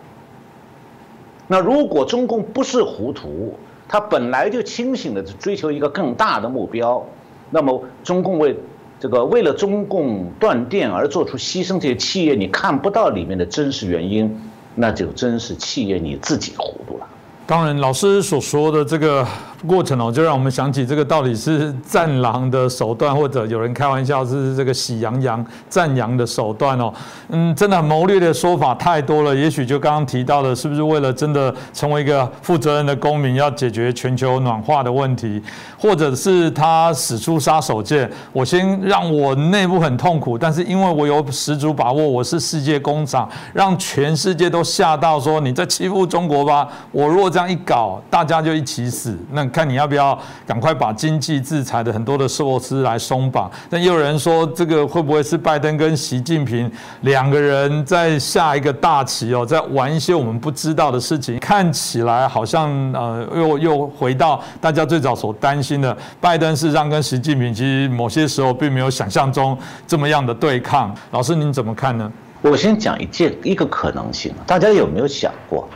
[1.49, 3.55] 那如果中共不是糊涂，
[3.89, 7.05] 他本来就清醒的追求一个更大的目标，
[7.51, 8.57] 那么中共为
[9.01, 14.41] 这个为了中共断电而做出牺牲，这些企业你看不到里面的真实原因。
[14.81, 17.07] 那就真是企业你自己糊涂了。
[17.49, 19.27] 当然，老师所说的这个。
[19.67, 26.93] 过程哦，就让我们想起这个到底是战狼的手段，或者有人开玩笑是这个喜羊羊赞扬的手段哦。
[27.31, 29.35] 嗯，真的谋略的说法太多了。
[29.35, 35.43] 也许就刚刚提到的，是不是为了真的成为一个负责任的公民，要解决全球暖化的问题，
[35.79, 38.09] 或者是他使出杀手锏？
[38.33, 46.69] 我先让我内部很痛苦，但是因为我有十足把握，我是世界工厂，让全世界都吓到说你在欺负中国吧。
[46.93, 49.17] 我如果这样一搞，大家就一起死。
[49.33, 53.51] 那看你要不要赶快把经济制裁的很多的措施来松绑？
[53.71, 56.71] 但也有人说，这个会不会是拜登跟习近平
[57.03, 61.39] 两个人在下一个大棋哦，在玩一些我们不知道的事情？
[61.39, 69.57] 看起来好像呃，又又回到大家最早所担心的，拜登事实上跟习近平其实某些时候并没有想象中
[69.87, 70.95] 这么样的对抗。
[71.11, 72.11] 老师您怎么看呢？
[72.41, 75.69] 我先讲一件一个可能性，大家有没有想过，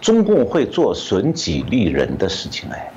[0.00, 2.68] 中共会做损己利人的事情？
[2.70, 2.90] 哎。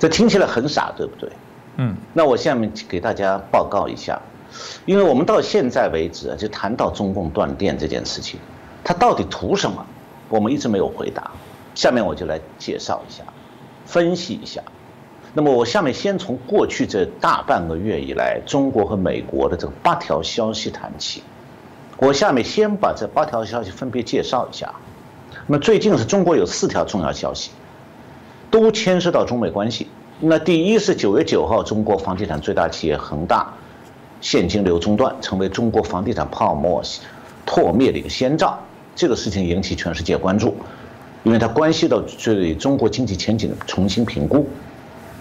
[0.00, 1.30] 这听起来很傻，对不对？
[1.76, 4.20] 嗯，那我下面给大家报告一下，
[4.86, 8.40] 因为我们到现在为止啊，就谈到中共断电这件事情，
[8.82, 9.86] 它到底图什么？
[10.28, 11.30] 我们一直没有回答。
[11.74, 13.22] 下面我就来介绍一下，
[13.84, 14.62] 分析一下。
[15.34, 21.22] 那么我下面先从过去这大半个月以来，中国和美国的这个八条消息谈起。
[21.98, 24.74] 我下面先把这八条消息分别介绍一下。
[25.46, 27.50] 那么最近是中国有四条重要消息。
[28.50, 29.86] 都牵涉到中美关系。
[30.18, 33.54] 那第一是九月九号，中国房地产最大企业恒大
[34.20, 36.82] 现金流中断，成为中国房地产泡沫
[37.46, 38.58] 破灭的一个先兆。
[38.94, 40.54] 这个事情引起全世界关注，
[41.22, 44.46] 因为它关系到对中国经济前景的重新评估。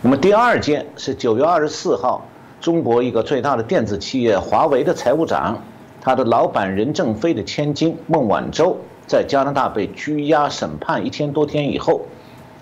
[0.02, 2.26] 那么第二件是九月二十四号，
[2.60, 5.62] 中国一个最大的电子企业华为的财务长，
[6.02, 12.02] 他的老板任正非的千金孟晚舟，在加拿大被拘押审判一千多天以后。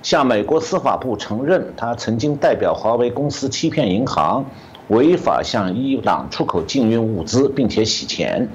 [0.07, 4.45] 向美国司法部承认，他曾经代表华为公司欺骗银行，
[4.87, 8.47] 违法向伊朗出口禁运物资，并且洗钱。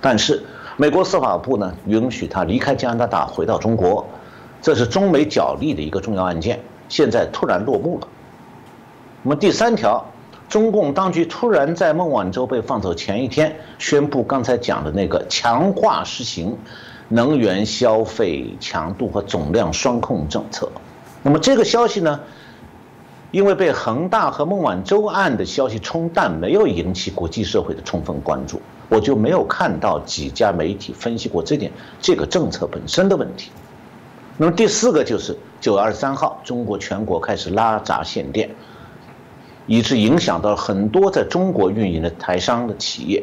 [0.00, 0.40] 但是，
[0.76, 4.06] 美国司法部呢允许他离开加拿大，回到中国。
[4.62, 8.06] 这是中美角力的一个重要案件，现在突然落幕了。
[9.24, 10.06] 那么第三条，
[10.48, 16.56] 中共当局突然在孟晚舟被放走前一天，宣布刚才讲的那个强化实行。
[17.14, 20.68] 能源消费强度和总量双控政策，
[21.22, 22.18] 那么这个消息呢？
[23.30, 33.52] 因为被恒大和孟晚舟案的消息冲淡，没有引起国际社会的充分关注，我就没有看到几家媒体分析过这点这个政策本身的问题。
[34.36, 38.50] 那么第四个就是九月二十三号，中国全国开始拉闸限电，
[39.68, 43.22] 以致影响到很多在中国运营的台商的企业。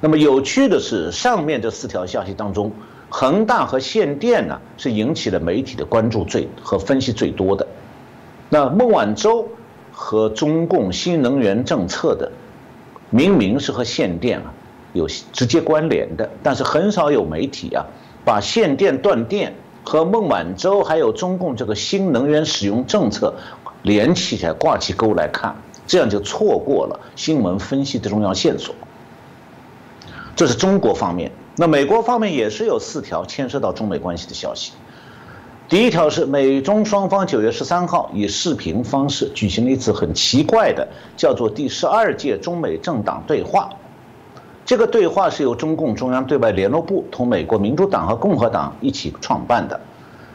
[0.00, 2.70] 那么有趣的是，上面这四条消息当中，
[3.08, 7.66] 恒大和限电呢是引起了媒体的关注最和分析最多的。
[8.50, 9.48] 那孟晚舟
[9.90, 12.30] 和中共新能源政策的，
[13.10, 14.52] 明明是和限电啊
[14.92, 17.86] 有直接关联的，但是很少有媒体啊
[18.24, 23.34] 把限电断电和孟晚舟还有中共这个新能源使用政策
[23.82, 28.74] 连起来挂起钩来看，这样就错过了新闻分析的重要线索。
[30.36, 34.72] 这是中国方面，那美国方面也是有四条牵涉到中美关系的消息。
[35.66, 43.70] 第一条是美中双方九月十三号以视频方式举行了一次很奇怪的，叫做第十二届中美政党对话。
[44.66, 49.80] 这个对话是由中共中央对外联络部同美国民主党和共和党一起创办的。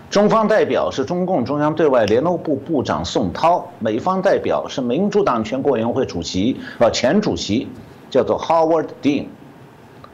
[0.10, 7.68] 中方代表是中共中央对外联络部部长宋涛，美方代表是民主党全国委员会主席呃前主席，
[8.10, 9.26] 叫做 Howard Dean。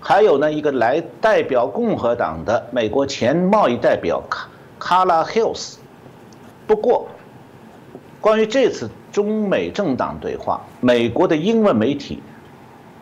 [0.09, 4.47] 还有呢，一个来代表共和党的美国前贸易代表卡
[4.79, 5.73] 卡拉 Hills。
[6.65, 7.09] 不过，
[8.21, 12.23] 关于这次中美政党对话，美国的英文媒体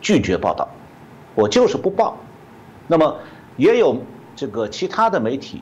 [0.02, 0.68] 拒绝报道，
[1.36, 2.18] 我就是不报。
[2.88, 3.16] 那么，
[3.56, 3.98] 也有
[4.36, 5.62] 这个其他的媒体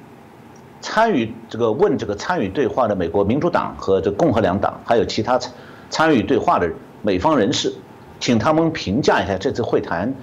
[0.80, 5.52] 参与这个问这个参与对话的美国民主党和这共和两党，还有其他参
[5.90, 6.72] 参与对话的
[7.02, 7.74] 美方人士，
[8.22, 10.16] 请他们评价一下这次会谈。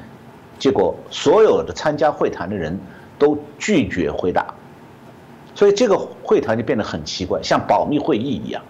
[0.60, 2.78] 结果，所有的参加会谈的人
[3.18, 4.54] 都拒绝回答，
[5.54, 8.62] 所以这个会谈就变得很奇怪，像保密会议一样。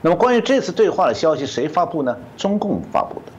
[0.00, 2.16] 那么，关于这次对话的消息，谁发布呢？
[2.36, 3.32] 中共发布的。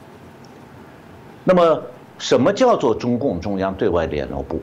[1.45, 1.81] 那么，
[2.17, 4.61] 什么叫做中共中央对外联络部？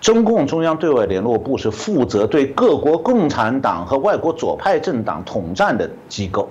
[0.00, 6.48] 中共中央对外联络部是负责对各国共产党和外国左派政党统战的机构。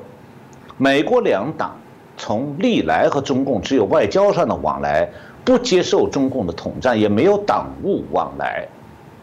[0.78, 1.76] 美国两党
[2.18, 5.10] 从历来和中共只有外交上的往来。
[5.48, 8.68] 不接受中共的统战，也没有党务往来，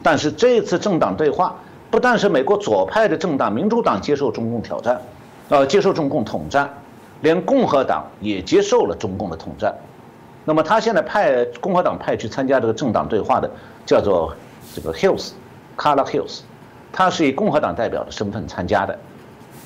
[0.03, 1.55] 但是这次政党对话，
[1.91, 4.99] 不但是美国左派的政党民主党接受中共挑战，
[5.51, 6.73] 呃，接受中共统战，
[7.21, 9.75] 连共和党也接受了中共的统战。
[10.47, 13.51] 那么他现在派共和党派去参加这个政党对话的，
[13.85, 14.35] 叫做
[14.75, 16.41] 这个 Hills，Carla Hills，
[16.91, 18.99] 他是以共和党代表的身份参加的。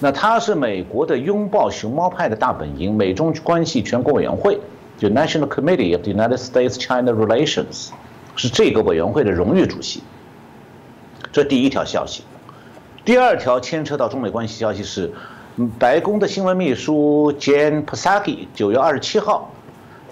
[0.00, 4.58] 那他是美国的拥抱熊猫派的大本营美中关系全国委员会。
[4.98, 7.90] 就 National Committee of the United States-China Relations，
[8.34, 10.02] 是这个委员会的荣誉主席。
[11.30, 12.24] 这第一条消息。
[13.04, 15.12] 第二条牵扯到中美关系消息是，
[15.78, 19.52] 白宫的新闻秘书 Jan Psaki 九月二十七号，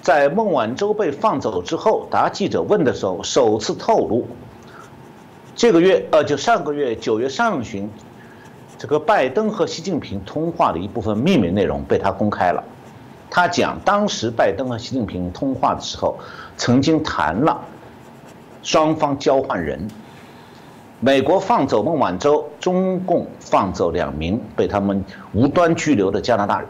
[0.01, 4.27] 在孟晚舟被放走之后答记者问的时候，首次透露，
[5.57, 7.91] 这个月呃就上个月九月上旬，
[8.79, 12.63] 这个拜登和习近平通话的一部分秘密内容被他公开了。
[13.37, 16.19] 他讲，当时拜登和习近平通话的时候，
[16.57, 17.61] 曾经谈了
[18.63, 19.89] 双方交换人，
[21.01, 26.69] 美国放走孟晚舟，中共放走两名被他们无端拘留的加拿大人。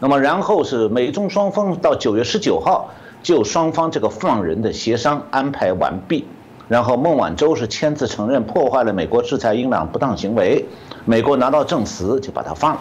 [0.00, 2.90] 那么，然后是美中双方到九月十九号
[3.22, 6.26] 就双方这个放人的协商安排完毕，
[6.66, 10.66] 然后孟晚舟是签字承认破坏了美国制裁伊朗不当行为，
[11.04, 12.80] 美国拿到证词就把他放了。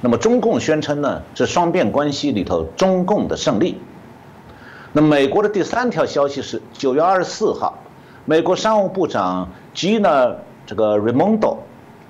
[0.00, 3.80] 那么中共宣称呢，是双边关系里头中共的胜利。
[4.92, 7.78] 那美国的第三条消息是九月二十四号，
[8.24, 10.34] 美国商务部长吉娜
[10.64, 11.56] 这个 Raimondo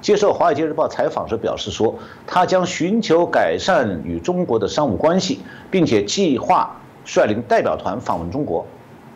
[0.00, 1.94] 接受《华尔街日报》采访时表示说，
[2.26, 8.66] 他将寻求改善与中国的商务关系，并且计划率领代表团访问中国。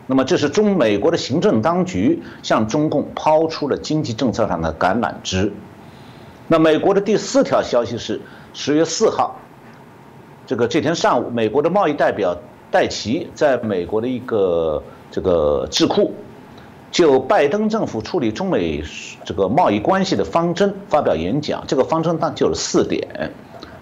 [0.06, 5.52] 那么这是中美国的行政当局向中共抛出了经济政策上的橄榄枝。
[6.48, 8.20] 那美国的第四条消息是。
[8.54, 9.34] 十月四号，
[10.46, 12.36] 这个这天上午，美国的贸易代表
[12.70, 16.12] 戴奇在美国的一个这个智库，
[16.90, 18.84] 就拜登政府处理中美
[19.24, 21.64] 这个贸易关系的方针发表演讲。
[21.66, 23.32] 这个方针当就有四点：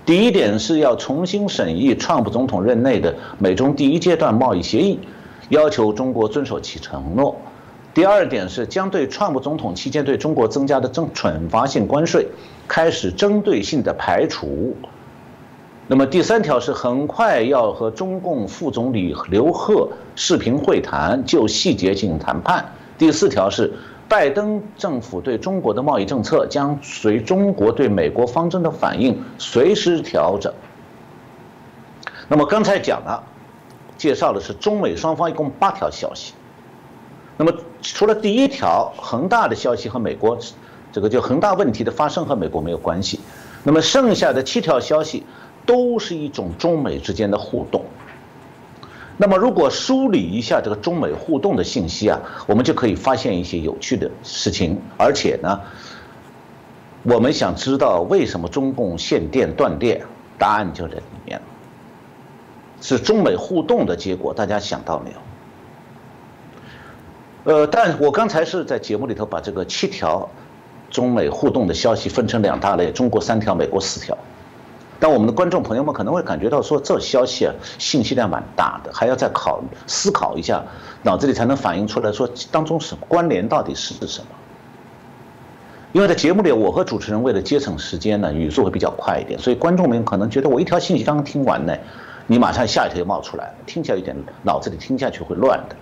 [0.06, 5.00] 第一点是要重新审议川普总统任内的美中第一阶段贸易协议，
[5.48, 7.34] 要求中国遵守其承诺；
[7.92, 12.26] 第二点是将对川普总统期间对中国增加的正惩罚性关税。
[12.68, 14.76] 开始针对性的排除。
[15.88, 22.64] 那么第三条是很快要和中共副总理刘鹤视频会谈，就细节进行谈判。
[22.96, 23.72] 第四条是
[24.08, 30.54] 拜登政府对中国的贸易政策将随中国对美国方针的反应随时调整。
[32.28, 33.20] 那么刚才讲了，
[33.96, 36.34] 介绍的是中美双方一共八条消息。
[37.40, 40.38] 那么除了第一条恒大的消息和美国。
[40.92, 43.20] 这个就恒大问题的发生和美国没有关系，
[43.62, 45.24] 那么剩下的七条消息
[45.64, 47.84] 都是一种中美之间的互动。
[49.16, 54.76] 那么如果梳理一下这个中美互动的信息啊，我们就可以发现一些有趣的事情。
[54.96, 55.60] 而且呢，
[57.04, 60.04] 我们想知道为什么中共限电断电，
[60.36, 61.40] 答案就在里面，
[62.80, 64.34] 是中美互动的结果。
[64.34, 65.16] 大家想到没有？
[67.50, 70.28] 呃，但我刚才是在节目里头把这个七条。
[70.90, 74.18] 中美互动的消息分成两大类，中国三条，美国四条。
[74.98, 80.60] 但我们的观众朋友们可能会感觉到说，这消息啊，信息量蛮大的，还要再考思考一下，
[81.04, 84.26] 脑子里才能反映出来说当中什么关联到底是什么。
[85.92, 91.72] 因为在节目里，我和主持人为了节省时间呢，语速会比较快一点，所以观众们可能觉得我一条信息刚刚听完呢，
[92.26, 95.76] 你马上下一条就冒出来，听起来有点脑子里听下去会乱的。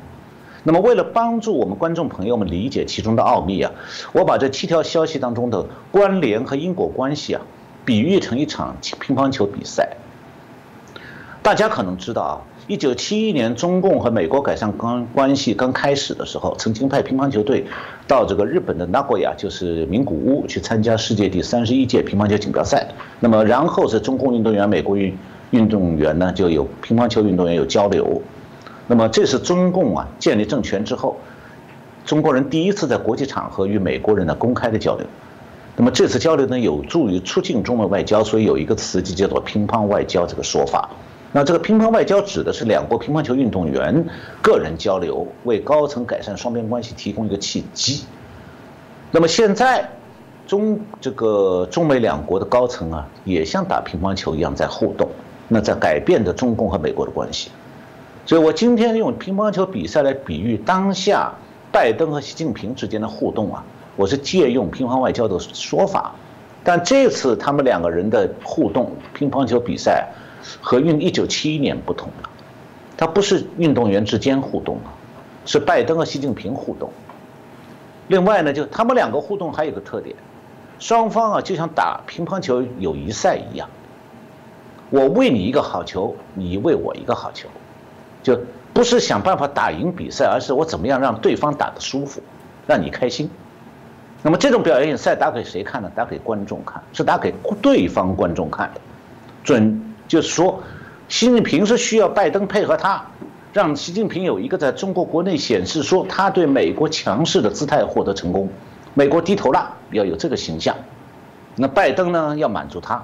[0.65, 3.71] 那么为了帮助我们观众朋友们理解其中的奥秘啊，
[4.13, 7.41] 我把这七条消息当中的关联和因果关系啊，
[7.85, 9.97] 比喻成一场乒乓球比赛。
[11.43, 12.41] 大家可能知道啊。
[12.67, 17.65] 一九七一年，中共和美国改善关关系刚开始的时候，曾经派乒乓球队
[18.07, 22.87] 到这个日本的名古屋，就是名古屋去参加世界第三十一届乒乓球锦标赛。
[23.21, 25.17] 那么，然后是中共运动员、美国运
[25.53, 28.21] 运动员呢，就有乒乓球运动员有交流。
[28.91, 31.19] 那么，这是中共啊建立政权之后，
[32.07, 35.07] 中国人第一次在国际场合与美国人呢公开的交流。
[35.77, 40.89] 那么，这次交流呢，有助于促进中美外交，所以有一个词就叫做“乒乓外交”这个说法。
[41.31, 44.03] 那这个乒乓外交指的是两国乒乓球运动员
[44.43, 48.05] 个人交流，为高层改善双边关系提供一个契机。
[49.11, 49.87] 那么现在，
[50.47, 55.11] 中这个中美两国的高层啊，也像打乒乓球一样在互动，
[55.47, 57.51] 那在改变着中共和美国的关系。
[58.29, 61.33] 所以我今天用乒乓球比赛来比喻当下
[61.73, 63.65] 拜登和习近平之间的互动啊，
[63.97, 66.15] 我是借用乒乓外交的说法，
[66.63, 70.07] 但这次他们两个人的互动乒乓球比赛。
[70.63, 72.31] 和运一九七一年不同了，
[72.97, 74.95] 它不是运动员之间互动了，
[75.45, 76.91] 是拜登和习近平互动。
[78.07, 80.15] 另外呢，就他们两个互动还有个特点，
[80.79, 83.69] 双方啊就像打乒乓球友谊赛一样，
[84.91, 87.49] 我喂你一个好球，你喂我一个好球，
[88.29, 88.39] 就
[88.75, 92.21] 不是想办法打赢比赛，而是我怎么样让对方打得舒服，
[92.67, 93.31] 让你开心。
[94.23, 95.91] 那么这种表演赛打给谁看呢？
[95.95, 98.81] 打给观众看，是打给对方观众看的，
[99.43, 99.83] 准。
[100.07, 100.63] 就是说，
[101.09, 103.05] 习近平是需要拜登配合他，
[103.53, 108.49] 让习近平有一个在中国国内显示说他对美国强势的姿态获得成功，
[108.95, 110.75] 美国低头了，要有这个形象。
[111.57, 113.03] 那拜登呢要满足他，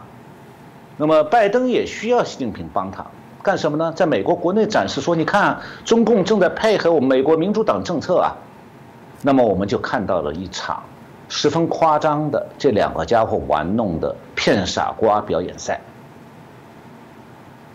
[0.96, 3.04] 那么拜登也需要习近平帮他
[3.44, 3.92] 干什么呢？
[3.94, 8.34] 在美国国内展示说，你看中共正在配合我们美国民主党政策啊。
[9.20, 10.82] 那么我们就看到了一场
[11.28, 15.78] 十分夸张的这两个家伙玩弄的骗傻瓜表演赛。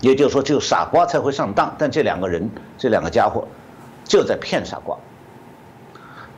[0.01, 3.47] 也就是说，只有傻瓜才会上当，但这两个人，这两个家伙，
[4.03, 4.97] 就在骗傻瓜。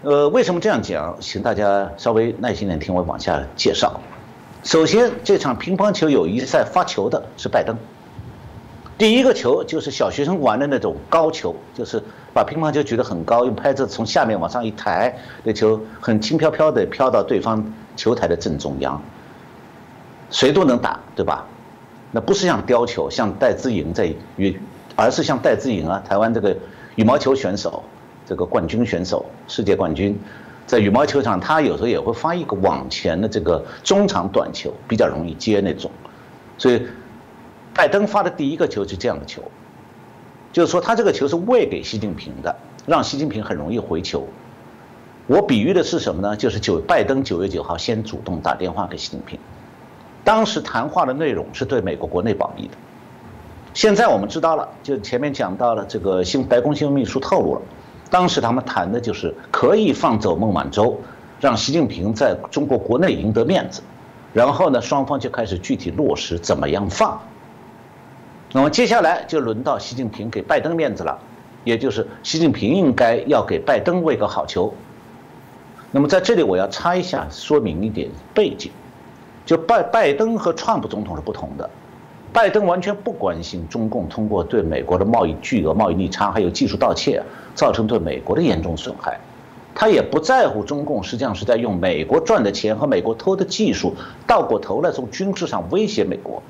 [0.01, 1.15] 呃，为什么这样讲？
[1.21, 3.97] 请大家稍微耐心点听我往下介绍。
[4.63, 7.77] 首先，这场乒乓球友谊赛发球的是拜登。
[8.97, 12.01] 第一个球就是小学生玩的那种高球，就是
[12.33, 19.01] 把乒乓球举得很高，用拍子从下面往上一抬，那球很轻飘飘的飘到对方球台的正中央，
[20.29, 21.47] 谁都能打，对吧？
[22.11, 24.59] 那不是像雕球，像戴资颖在羽，
[24.95, 26.55] 而是像戴资颖啊，台湾这个
[26.95, 27.83] 羽毛球选手，
[28.25, 30.19] 这个冠军选手，世界冠军，
[30.67, 35.89] 在羽毛球场，他有时候也会发一个往前的这个中长短球，比较容易接那种。
[36.57, 36.85] 所以，
[37.73, 39.41] 拜登发的第一个球是这样的球，
[40.51, 42.55] 就是说他这个球是喂给习近平的，
[42.85, 44.27] 让习近平很容易回球。
[45.27, 46.35] 我比喻的是什么呢？
[46.35, 49.39] 就是九拜登九月九号先主动打电话给习近平。
[50.23, 52.73] 当时谈话的内容是对美国国内保密的，
[53.73, 57.61] 现在我们知道了，就前面讲到了这个新白宫新闻秘书透露了，
[58.09, 60.99] 当时他们谈的就是可以放走孟晚舟，
[61.39, 63.81] 让习近平在中国国内赢得面子，
[64.33, 67.19] 然后呢，双方就开始具体落实怎么样放。
[68.53, 71.17] 那么接下来就轮到习近平给拜登面子了，
[71.63, 74.73] 也就是习近平应该要给拜登喂个好球。
[75.91, 78.71] 那么在这里我要插一下，说明一点背景。
[79.43, 81.69] 就拜拜登和川普总统是不同的，
[82.31, 87.21] 拜登完全不关心中共通过对美国的贸易巨额贸易逆差还有技术盗窃
[87.55, 89.19] 造成对美国的严重损害，
[89.73, 93.95] 他也不在乎中共实际上是在用美国赚的钱和美国偷的技术
[94.27, 96.41] 倒过头来从军事上威胁美国。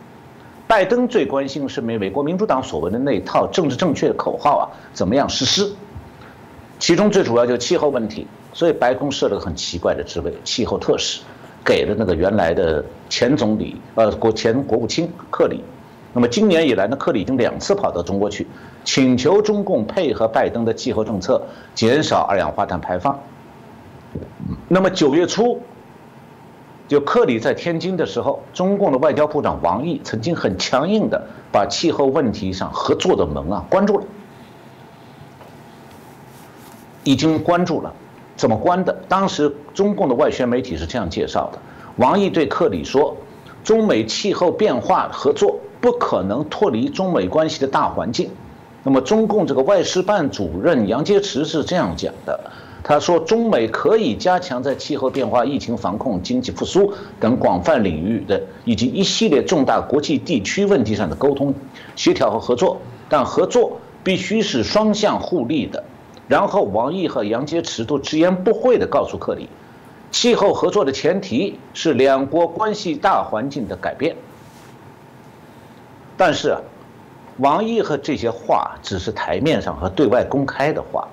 [0.72, 4.64] 拜登最关心的是美美国民主党所谓的那一套政治正确的口号啊
[4.94, 5.70] 怎么样实施，
[6.80, 11.20] 其中最主要就是气候问题，所以白宫设了个很奇怪的职位——气候特使。
[11.66, 15.62] 给了那个原来的前总理，呃，国前国务卿克里。
[16.14, 18.48] 那么今年以来呢，克里已经两次跑到中国去，
[18.86, 21.42] 请求中共配合拜登的气候政策，
[21.76, 23.20] 减少二氧化碳排放。
[24.70, 25.62] 那么九月初，
[26.92, 34.04] 就克里在天津的时候，中共的外交部长王毅曾经很强硬的把气候问题上合作的门啊关住了，
[37.06, 37.94] 已经关住了。
[38.36, 38.94] 怎么关的？
[39.08, 41.60] 当时中共的外宣媒体是这样介绍的：
[41.96, 43.16] 王毅对克里说，
[43.64, 48.30] 中美气候变化合作不可能脱离中美关系的大环境。
[48.84, 52.52] 那么中共这个外事办主任杨洁篪是这样讲的：
[52.84, 61.54] 他说，中美可以加强在气候变化、疫情防控、经济复苏等广泛领域的以及一系列重大国际地区问题上的沟通、
[61.96, 65.84] 协调和合作，但合作必须是双向互利的。
[66.28, 69.48] 然后，王毅和杨洁篪都直言不讳地告诉克里，
[70.10, 74.16] 气候合作的前提是两国关系大环境的改变。
[76.18, 76.58] 但是，
[77.38, 81.08] 王毅和这些话只是台面上和对外公开的话。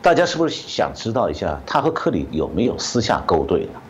[0.00, 3.80] 大家是不是想知道一下他和克里有没有私下勾兑呢？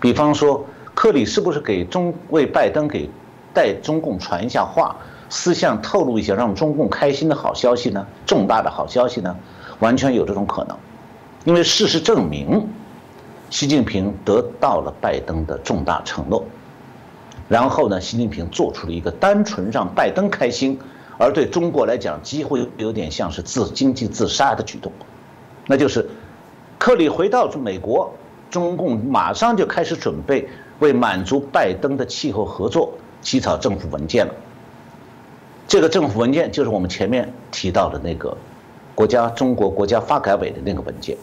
[0.00, 3.08] 比方说，克里是不是给中为拜登给
[3.54, 4.96] 带中共传一下话，
[5.28, 8.04] 私下透露一些让中共开心的好消息呢？
[8.26, 9.36] 重大的好消息呢？
[9.78, 10.76] 完全有这种可能，
[11.44, 12.68] 因为事实证明，
[13.48, 16.44] 习近平得到了拜登的重大承诺，
[17.48, 20.76] 然后呢，习近平做出了一个单纯让拜登开心，
[21.18, 24.92] 而对中国来讲几乎有点像是自经济自杀的举动。
[25.72, 26.06] 那就是，
[26.78, 28.12] 克里回到美国，
[28.50, 30.46] 中共马上就开始准备
[30.80, 32.92] 为满足拜登的气候合作
[33.22, 34.34] 起草政府文件了。
[35.66, 38.36] 这个政府文件就是我们前面提到的那个
[38.94, 41.16] 国家中国国家发改委的那个文件，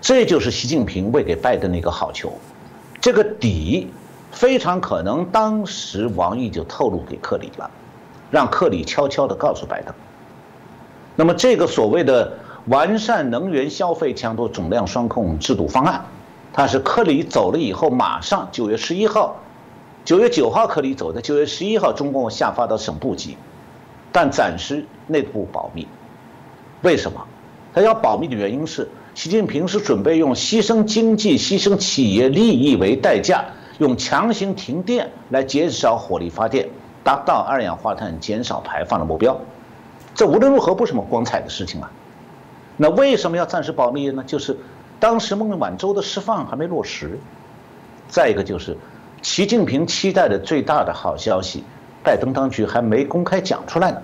[0.00, 2.32] 这就是习近平为给拜登的一个好球。
[3.00, 3.92] 这个底
[4.32, 7.70] 非常可能当时王毅就透露给克里了，
[8.28, 9.94] 让克里悄悄地告诉拜登。
[11.14, 12.36] 那么这个所谓的。
[12.68, 16.04] 完善能源消费强度总量双控制度方案，
[16.52, 19.36] 它是克里走了以后，马上九月十一号，
[20.04, 23.38] 九月九号克里走的，九月十一号中共下发到省部级，
[24.12, 25.88] 但暂时内部保密。
[26.82, 27.24] 为什么？
[27.74, 33.44] 他要保密的原因是，习近平是准备用牺牲经济、牺牲企业利益为代价，
[33.78, 36.68] 用强行停电来减少火力发电，
[37.02, 39.38] 达到二氧化碳减少排放的目标。
[40.14, 41.90] 这无论如何不是什么光彩的事情啊。
[42.80, 44.22] 那为什么要暂时保密呢？
[44.24, 44.56] 就是
[45.00, 47.18] 当时孟晚舟的释放还没落实，
[48.08, 48.76] 再一个就是
[49.20, 51.64] 习近平期待的最大的好消息，
[52.04, 54.00] 拜登当局还没公开讲出来呢。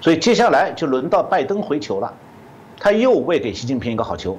[0.00, 2.12] 所以接下来就轮到拜登回球了，
[2.80, 4.38] 他又喂给习近平一个好球，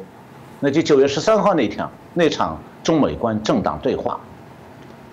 [0.60, 4.20] 那就九月十三号那天那场中美关政党对话，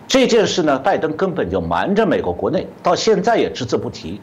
[0.09, 4.21] 这件事呢，拜登根本就瞒着美国国内，到现在也只字不提。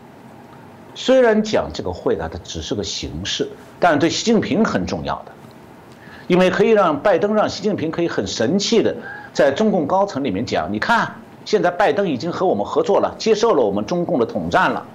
[0.95, 3.47] 虽然讲这个会呢，它只是个形式，
[3.79, 5.31] 但对习近平很重要的，
[6.27, 8.95] 因为可以让拜登让习近平可以很神气的
[9.31, 11.15] 在中共高层里面讲，你看
[11.45, 14.85] 现在拜登已经和我们合作了，接受了我们中共的统战了。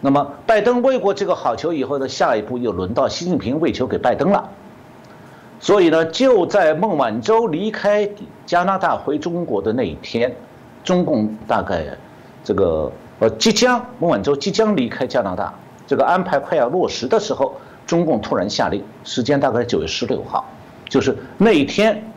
[0.00, 4.48] 那么拜登喂过这个好球以后呢，下一步又轮到习近平喂球给拜登了。
[5.60, 8.08] 所以呢，就在孟晚舟离开
[8.46, 10.34] 加拿大回中国的那一天，
[10.84, 11.84] 中共大概
[12.42, 12.90] 这个。
[13.18, 15.54] 呃，即将孟晚舟即将离开加拿大，
[15.86, 17.54] 这个安排快要落实的时候，
[17.86, 20.44] 中共突然下令，时间大概九月十六号，
[20.88, 22.12] 就是那一天，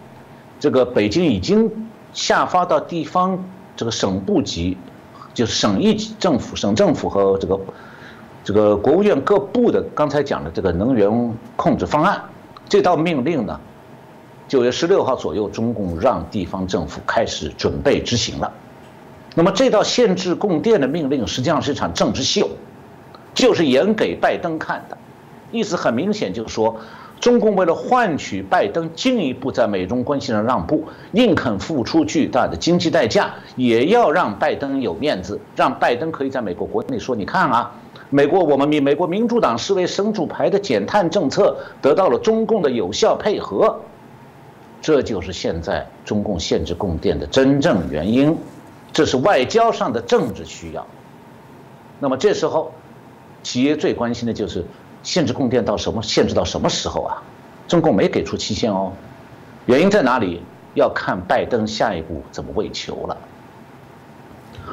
[0.59, 1.71] 这个北京已经
[2.11, 3.41] 下发到地方
[3.77, 4.77] 这个省部级，
[5.33, 7.59] 就是省一级政府、省政府和这个
[8.43, 11.09] 这个国务院各部的刚才讲的这个能源
[11.55, 12.21] 控制方案，
[12.67, 13.57] 这道命令呢，
[14.49, 18.51] 九月十六号左右，中共让地方政府开始准备执行了。
[19.39, 22.49] 那么这道限制供电的命令实际上是一场政治秀，
[23.33, 24.97] 就是演给拜登看的，
[25.49, 26.75] 意思很明显，就是说，
[27.21, 37.71] 中共为了换取拜登进一步在美中关系上让步，宁肯付出巨大的经济代价，也要让拜登有面子，让拜登可以在美国国内说：“你看啊，
[38.09, 43.79] 美国我们民美国民主党视为神主牌的减碳政策得到了中共的有效配合。”
[44.83, 48.37] 这就是现在中共限制供电的真正原因。
[48.91, 50.85] 这是外交上的政治需要。
[51.99, 52.73] 那么这时候，
[53.43, 54.65] 企业最关心的就是
[55.03, 57.21] 限制供电到什么限制到什么时候啊？
[57.67, 58.91] 中共没给出期限哦。
[59.65, 60.41] 原因在哪里？
[60.75, 63.17] 要看拜登下一步怎么喂球了。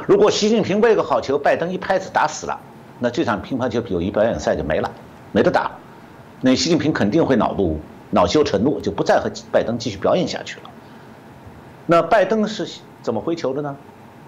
[0.07, 2.61] 如果习近平喂个好球，拜登一拍子打死了，
[3.01, 4.91] 那这场乒乓球友谊表演赛就没了，
[5.33, 5.71] 没得打。
[6.43, 10.71] 那习近平肯定会恼怒、恼羞成怒，就不再和拜登继续表演下去了。
[11.87, 12.69] 那拜登是
[13.03, 13.75] 怎么回球的呢？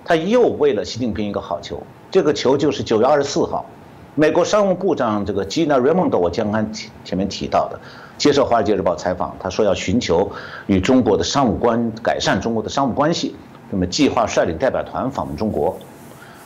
[0.09, 3.67] 他又为了习近平一个好球，这个球就是九月二十四号，
[4.15, 6.67] 美国商务部长这个吉娜·瑞蒙德，我刚刚
[7.05, 7.79] 前面提到的，
[8.17, 10.33] 接受《华尔街日报》采访，他说要寻求
[10.67, 13.37] 与中国的商务关改善中国的商务关系，
[13.71, 15.77] 那么计划率领代表团访问中国，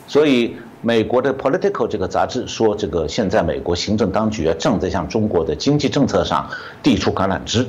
[0.07, 6.49] 所以美国的《Political》这个杂志说，这个现在美国行政当局正在向中国的经济政策上
[6.83, 7.65] 递出橄榄枝，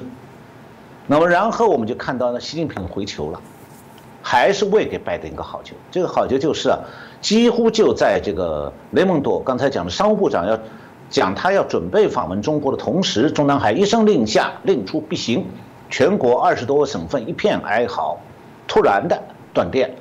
[1.07, 3.41] 那么然后我们就看到呢，习近平回球了。
[4.27, 6.79] 还是为给拜登一个好球，这个好球就是啊，
[7.21, 10.59] 几乎就在这个雷蒙多刚才讲的商务部长要
[11.11, 15.45] 讲他要准备访问中国的同时，中南海一声令下，令出必行，
[15.91, 18.19] 全国二十多个省份一片哀嚎，
[18.67, 19.23] 突然的
[19.53, 19.95] 断电。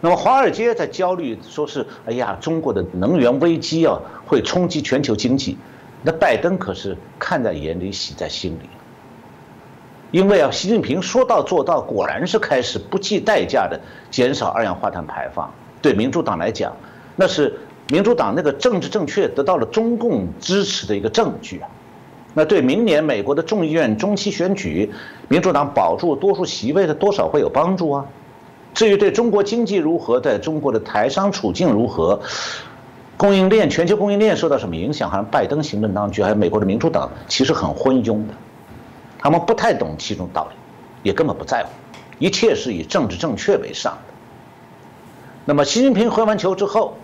[0.00, 5.58] 那么华尔街在焦虑，说是哎呀，中国的能源危机啊会冲击全球经济。
[6.02, 8.77] 那拜登可是看在眼里，喜在心里。
[10.10, 13.78] 因为啊，习近平说到做到，果然是开始不计代价的
[14.10, 15.52] 减少二氧化碳排放。
[15.82, 16.72] 对民主党来讲，
[17.14, 17.58] 那是
[17.90, 21.68] 民主党那个政治正确得到了中共支持的一个证据啊。
[22.34, 24.90] 那对明年美国的众议院中期选举，
[25.28, 28.06] 民主党保住多数席位的多少会有帮助啊。
[28.74, 32.20] 至于对中国经济如何，在中国的台商处境如何，
[33.16, 38.34] 供应链全球供应链受到什么影响，好像拜登行政当局还有美国的民主党其实很昏庸的。
[39.18, 40.56] 他们不太懂其中道理，
[41.02, 41.70] 也根本不在乎，
[42.18, 44.14] 一切是以政治正确为上的。
[45.44, 46.94] 那么习近平回完球之后，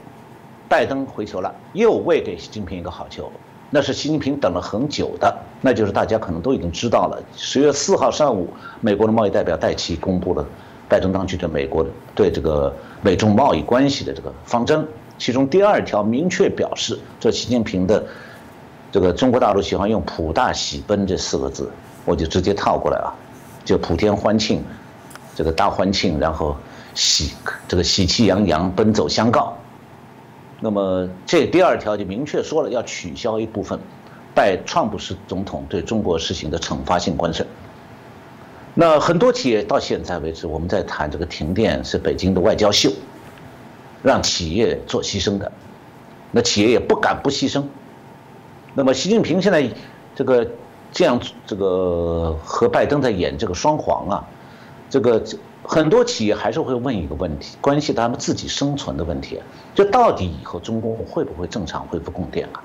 [0.69, 3.33] 拜登回球了，又喂给习近平一个好球，
[3.71, 7.23] 那是习近平等了很久的，那就是大家可能都已经知道了。
[7.37, 8.49] 十月四号上午，
[8.81, 10.47] 美国的贸易代表戴奇公布了
[10.89, 11.85] 拜登当局对美国
[12.15, 14.87] 对这个美中贸易关系的这个方针，
[15.19, 18.05] 其中第二条明确表示，这习近平的
[18.93, 21.71] 这个中国大陆喜欢用“普大喜奔”这四个字。
[22.05, 23.09] 我就直接套过来啊，
[23.65, 24.63] 就普天欢庆，
[25.35, 26.55] 这个大欢庆，然后
[26.95, 27.33] 喜
[27.67, 29.57] 这个喜气洋洋奔走相告。
[30.61, 33.79] 那么这第二条就明确说了，要取消一部分
[34.35, 37.47] 拜川普时总统对中国实行的惩罚性关税。
[38.75, 42.93] 那很多企业到现在为止，我们在谈这个停电是北京的外交秀，
[44.03, 45.51] 让企业做牺牲的，
[46.31, 47.65] 那企业也不敢不牺牲。
[48.75, 49.67] 那么习近平现在
[50.15, 50.47] 这个。
[50.95, 54.24] 这样，这个和拜登在演这个双簧啊，
[54.88, 55.20] 这个
[55.64, 59.40] 很多企业还是会问一个问题，关系他们自己生存的问题，
[59.74, 62.62] 就到底以后中国会不会正常恢复供电啊？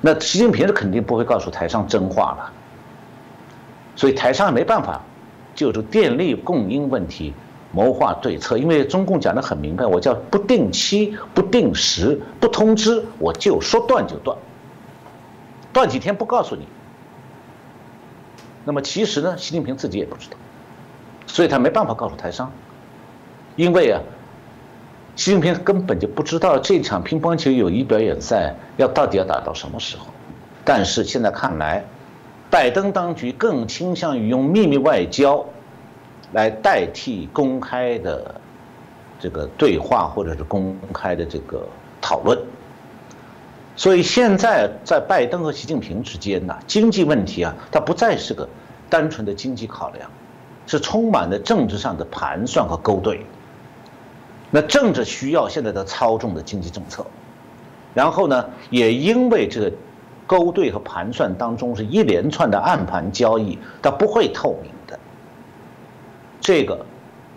[0.00, 2.52] 那习近平是肯定不会告诉台上真话了，
[3.96, 5.02] 所以台上没办法
[5.52, 7.34] 就是电力供应问题
[7.72, 14.38] 谋划对策，因为中共讲的很明白，我叫不定期、不定时、不通知，我就说断就断，
[15.72, 16.68] 断几天不告诉你。
[18.64, 20.36] 那么其实呢，习近平自己也不知道，
[21.26, 22.52] 所以他没办法告诉台商，
[23.56, 24.00] 因为啊，
[25.16, 30.06] 习近平根本就不知道这场乒乓球友谊表演赛要到底要打到什么时候。
[30.64, 31.84] 但是现在看来，
[32.50, 35.44] 拜登当局更倾向于用秘密外交
[36.32, 38.34] 来代替公开的
[39.18, 41.66] 这个对话或者是公开的这个
[42.00, 42.38] 讨论。
[43.80, 48.46] 所以现在在拜登和习近平之间呢，经济问题啊，它不再是个
[48.90, 50.10] 单纯的经济考量，
[50.66, 53.24] 是充满了政治上的盘算和勾兑。
[54.50, 57.06] 那政治需要现在的操纵的经济政策，
[57.94, 59.72] 然后呢，也因为这个
[60.26, 64.98] 勾兑和盘算当中是一连串的暗盘交易，它不会透明的。
[66.38, 66.84] 这个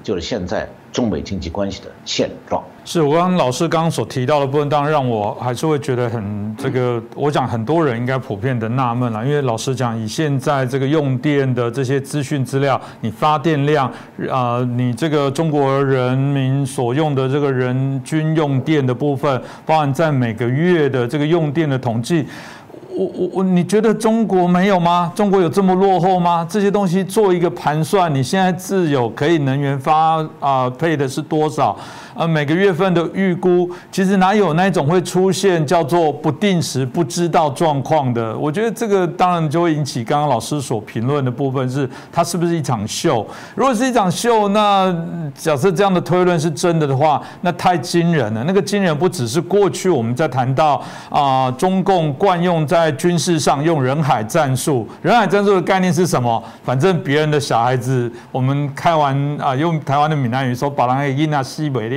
[0.04, 0.68] 就是现在。
[0.92, 13.90] 中美经济关系的现状是我刚老师刚刚所提到的部分，当然让我还是会觉得很这个，我讲很多人应该普遍的纳闷了，因为老实讲，以现在这个用电的这些资讯资料，你发电量
[14.30, 22.28] 啊，你这个中国人民所用的这个人均用电的部分，包含在每个月的这个用电的统计。
[22.96, 25.12] 我我我，你觉得中国没有吗？
[25.16, 26.46] 中国有这么落后吗？
[26.48, 31.76] 这些东西做一个盘算，你现在自有可以能源发啊配的是多少？
[32.16, 38.38] 呃，每个月份的预估，其实哪有那种会出现叫做不定时不知道状况的？
[38.38, 43.26] 我觉得这个当然就会引起刚刚老师所评论的部分，是它是不是一场秀？
[43.56, 44.94] 如果是一场秀，那
[45.36, 48.44] 假设这样的推论是真的的话，那太惊人了。
[48.44, 56.44] 那个惊人不只是过去我们在谈到啊，中共惯用在军事上用人海战术，人海战术的概念是什么？
[56.64, 61.90] 反正别人的小孩子，我们开完啊，用台湾的闽南语说，把人给印啊西北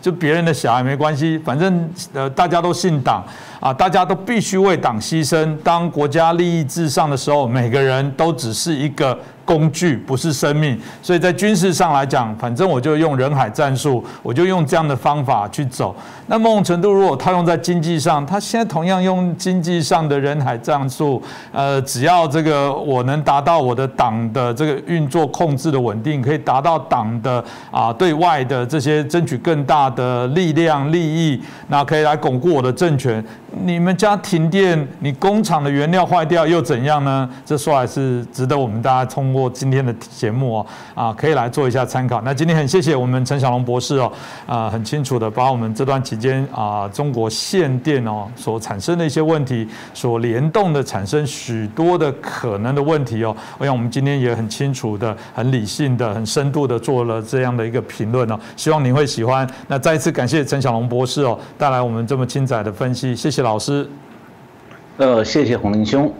[0.00, 3.24] 就别人的小孩没关系，反正呃大家都姓党。
[3.60, 5.56] 啊，大家都必须为党牺牲。
[5.62, 9.16] 当国家利益至上的时候，每个人都只是一个。
[9.42, 15.92] 工具不是生命，所以在军事上来讲，反正我就用人海战术，我就用这样的方法去走。
[16.28, 33.24] 那某种程度，如果套用在经济上，他现在同样用经济上的人海战术，呃，只要这个我能达到我的党的这个运作控制的稳定，可以达到党的啊对外的这些争取更大的力量利益，那可以来巩固我的政权。
[33.52, 37.28] 你们家停电，你工厂的原料坏掉又怎样呢？
[37.44, 42.20] 这说来是值得我们大家通过今天的节目哦，啊，可以来做一下参考。
[42.22, 44.12] 那今天很谢谢我们陈小龙博士哦，
[44.46, 59.48] 啊，很清楚的把我们这段期间啊，中国限电哦所产生的一些问题，所联动的产生许多的可能的问题哦，我想我们今天也很清楚的、很理性的、很深度的做了这样的一个评论哦，希望您会喜欢。
[59.66, 63.42] 那再一次感谢陈小龙博士哦，带来我们这么精彩的分析，谢谢谢。
[63.42, 63.88] 老师，
[64.98, 66.12] 呃，谢谢洪林兄，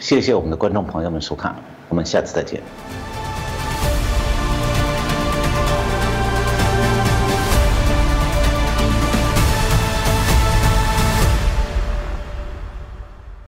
[0.00, 1.54] 谢谢我们的观众朋友们收看，
[1.88, 2.60] 我们下次再见。